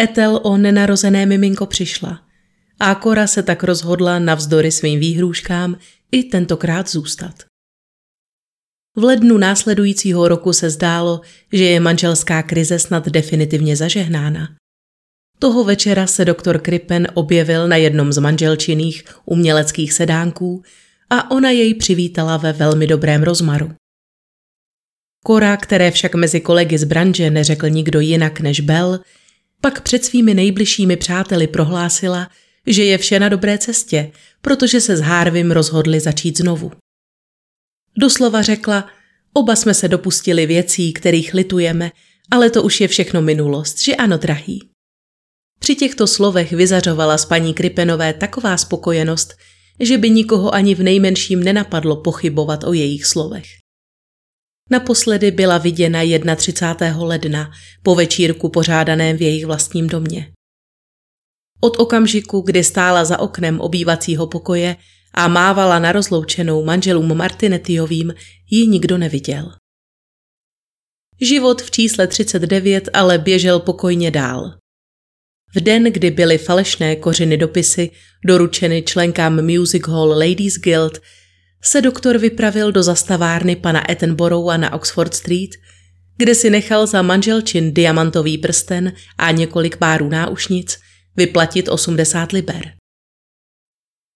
[0.00, 2.20] Etel o nenarozené miminko přišla
[2.80, 5.78] a Kora se tak rozhodla navzdory svým výhrůžkám
[6.12, 7.34] i tentokrát zůstat.
[8.96, 11.20] V lednu následujícího roku se zdálo,
[11.52, 14.48] že je manželská krize snad definitivně zažehnána.
[15.38, 20.62] Toho večera se doktor Krippen objevil na jednom z manželčiných uměleckých sedánků
[21.10, 23.70] a ona jej přivítala ve velmi dobrém rozmaru.
[25.24, 29.00] Kora, které však mezi kolegy z branže neřekl nikdo jinak než Bell,
[29.60, 32.30] pak před svými nejbližšími přáteli prohlásila,
[32.66, 36.72] že je vše na dobré cestě, protože se s Harvim rozhodli začít znovu.
[37.98, 38.88] Doslova řekla,
[39.32, 41.92] oba jsme se dopustili věcí, kterých litujeme,
[42.30, 44.68] ale to už je všechno minulost, že ano, drahý.
[45.58, 49.34] Při těchto slovech vyzařovala z paní Kripenové taková spokojenost,
[49.80, 53.46] že by nikoho ani v nejmenším nenapadlo pochybovat o jejich slovech.
[54.70, 56.00] Naposledy byla viděna
[56.36, 57.04] 31.
[57.04, 57.50] ledna
[57.82, 60.33] po večírku pořádaném v jejich vlastním domě.
[61.64, 64.76] Od okamžiku, kdy stála za oknem obývacího pokoje
[65.14, 68.14] a mávala na rozloučenou manželům Martinetiovým,
[68.50, 69.52] ji nikdo neviděl.
[71.20, 74.54] Život v čísle 39 ale běžel pokojně dál.
[75.54, 77.90] V den, kdy byly falešné kořeny dopisy
[78.26, 81.00] doručeny členkám Music Hall Ladies Guild,
[81.62, 85.50] se doktor vypravil do zastavárny pana Attenborougha na Oxford Street,
[86.16, 90.83] kde si nechal za manželčin diamantový prsten a několik párů náušnic
[91.16, 92.72] vyplatit 80 liber.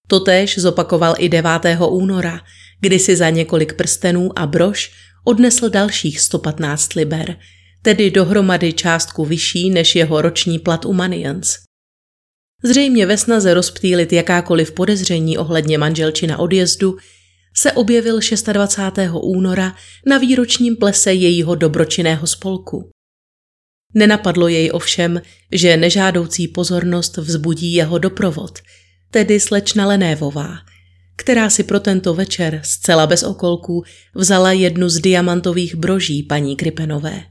[0.08, 1.50] Totéž zopakoval i 9.
[1.88, 2.40] února,
[2.80, 4.92] kdy si za několik prstenů a brož
[5.24, 7.36] odnesl dalších 115 liber,
[7.82, 11.56] tedy dohromady částku vyšší než jeho roční plat u Manians.
[12.64, 16.96] Zřejmě ve snaze rozptýlit jakákoliv podezření ohledně manželčina odjezdu
[17.56, 18.20] se objevil
[18.52, 18.82] 26.
[19.22, 19.74] února
[20.06, 22.90] na výročním plese jejího dobročinného spolku.
[23.94, 25.22] Nenapadlo jej ovšem,
[25.52, 28.58] že nežádoucí pozornost vzbudí jeho doprovod,
[29.10, 30.58] tedy slečna Lenévová,
[31.16, 33.84] která si pro tento večer zcela bez okolků
[34.14, 37.24] vzala jednu z diamantových broží paní Kripenové.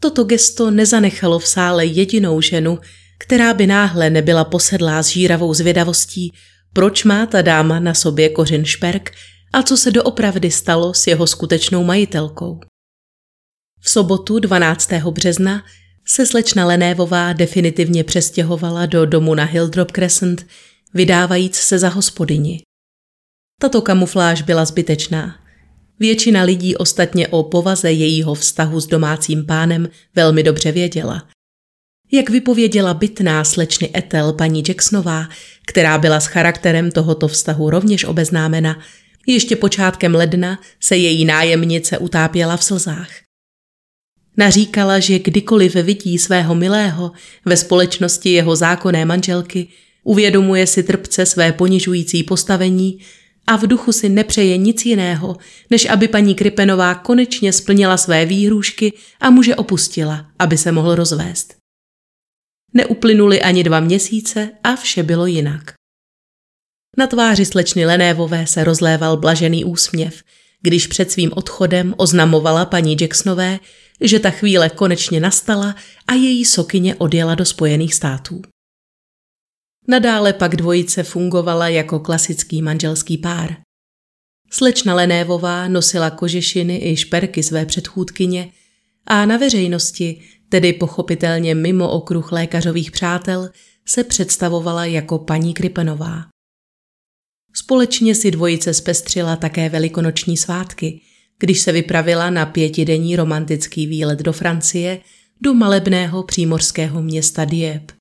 [0.00, 2.78] Toto gesto nezanechalo v sále jedinou ženu,
[3.18, 6.32] která by náhle nebyla posedlá s žíravou zvědavostí,
[6.72, 9.10] proč má ta dáma na sobě kořen šperk
[9.52, 12.60] a co se doopravdy stalo s jeho skutečnou majitelkou.
[13.84, 14.92] V sobotu 12.
[14.92, 15.64] března
[16.06, 20.46] se slečna Lenévová definitivně přestěhovala do domu na Hildrop Crescent,
[20.94, 22.62] vydávajíc se za hospodyni.
[23.60, 25.36] Tato kamufláž byla zbytečná.
[26.00, 31.28] Většina lidí ostatně o povaze jejího vztahu s domácím pánem velmi dobře věděla.
[32.12, 35.28] Jak vypověděla bytná slečny Etel paní Jacksonová,
[35.66, 38.80] která byla s charakterem tohoto vztahu rovněž obeznámena,
[39.26, 43.31] ještě počátkem ledna se její nájemnice utápěla v slzách.
[44.36, 47.12] Naříkala, že kdykoliv vidí svého milého
[47.44, 49.68] ve společnosti jeho zákonné manželky,
[50.04, 52.98] uvědomuje si trpce své ponižující postavení
[53.46, 55.36] a v duchu si nepřeje nic jiného,
[55.70, 61.54] než aby paní Kripenová konečně splnila své výhrušky a muže opustila, aby se mohl rozvést.
[62.74, 65.72] Neuplynuly ani dva měsíce a vše bylo jinak.
[66.98, 70.22] Na tváři slečny Lenévové se rozléval blažený úsměv,
[70.60, 73.58] když před svým odchodem oznamovala paní Jacksonové,
[74.02, 75.74] že ta chvíle konečně nastala
[76.06, 78.42] a její sokyně odjela do Spojených států.
[79.88, 83.56] Nadále pak dvojice fungovala jako klasický manželský pár.
[84.50, 88.52] Slečna Lenévová nosila kožešiny i šperky své předchůdkyně
[89.06, 93.50] a na veřejnosti, tedy pochopitelně mimo okruh lékařových přátel,
[93.86, 96.24] se představovala jako paní Kripenová.
[97.54, 101.00] Společně si dvojice zpestřila také velikonoční svátky,
[101.42, 105.00] když se vypravila na pětidenní romantický výlet do Francie,
[105.40, 107.94] do malebného přímořského města Dieppe.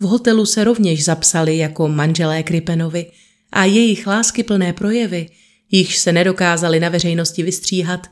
[0.00, 3.10] V hotelu se rovněž zapsali jako manželé Kripenovi
[3.52, 5.28] a jejich láskyplné projevy,
[5.70, 8.06] jichž se nedokázali na veřejnosti vystříhat,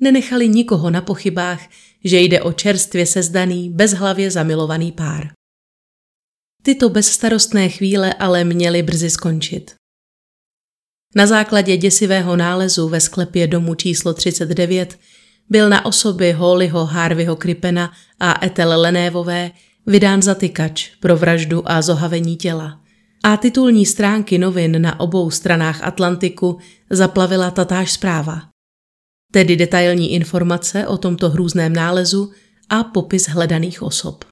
[0.00, 1.68] nenechali nikoho na pochybách,
[2.04, 5.32] že jde o čerstvě sezdaný, bezhlavě zamilovaný pár.
[6.62, 9.79] Tyto bezstarostné chvíle ale měly brzy skončit.
[11.14, 14.98] Na základě děsivého nálezu ve sklepě domu číslo 39
[15.48, 19.50] byl na osoby Hollyho Harveyho Kripena a Etel Lenévové
[19.86, 22.80] vydán zatykač pro vraždu a zohavení těla.
[23.24, 26.58] A titulní stránky novin na obou stranách Atlantiku
[26.90, 28.42] zaplavila tatáž zpráva.
[29.32, 32.32] Tedy detailní informace o tomto hrůzném nálezu
[32.68, 34.24] a popis hledaných osob.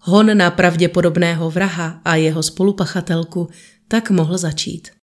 [0.00, 3.48] Hon na pravděpodobného vraha a jeho spolupachatelku
[3.88, 5.01] tak mohl začít.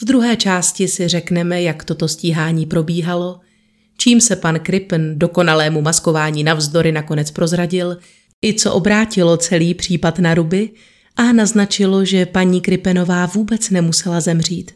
[0.00, 3.40] V druhé části si řekneme, jak toto stíhání probíhalo,
[3.96, 7.98] čím se pan Krippen dokonalému maskování navzdory nakonec prozradil,
[8.44, 10.70] i co obrátilo celý případ na ruby
[11.16, 14.74] a naznačilo, že paní Kripenová vůbec nemusela zemřít.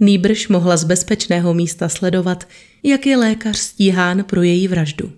[0.00, 2.48] Nýbrž mohla z bezpečného místa sledovat,
[2.82, 5.12] jak je lékař stíhán pro její vraždu.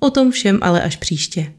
[0.00, 1.52] O tom všem ale až příště.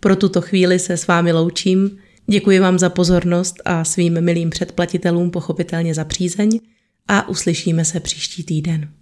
[0.00, 5.30] Pro tuto chvíli se s vámi loučím, děkuji vám za pozornost a svým milým předplatitelům
[5.30, 6.60] pochopitelně za přízeň
[7.08, 8.92] a uslyšíme se příští týden.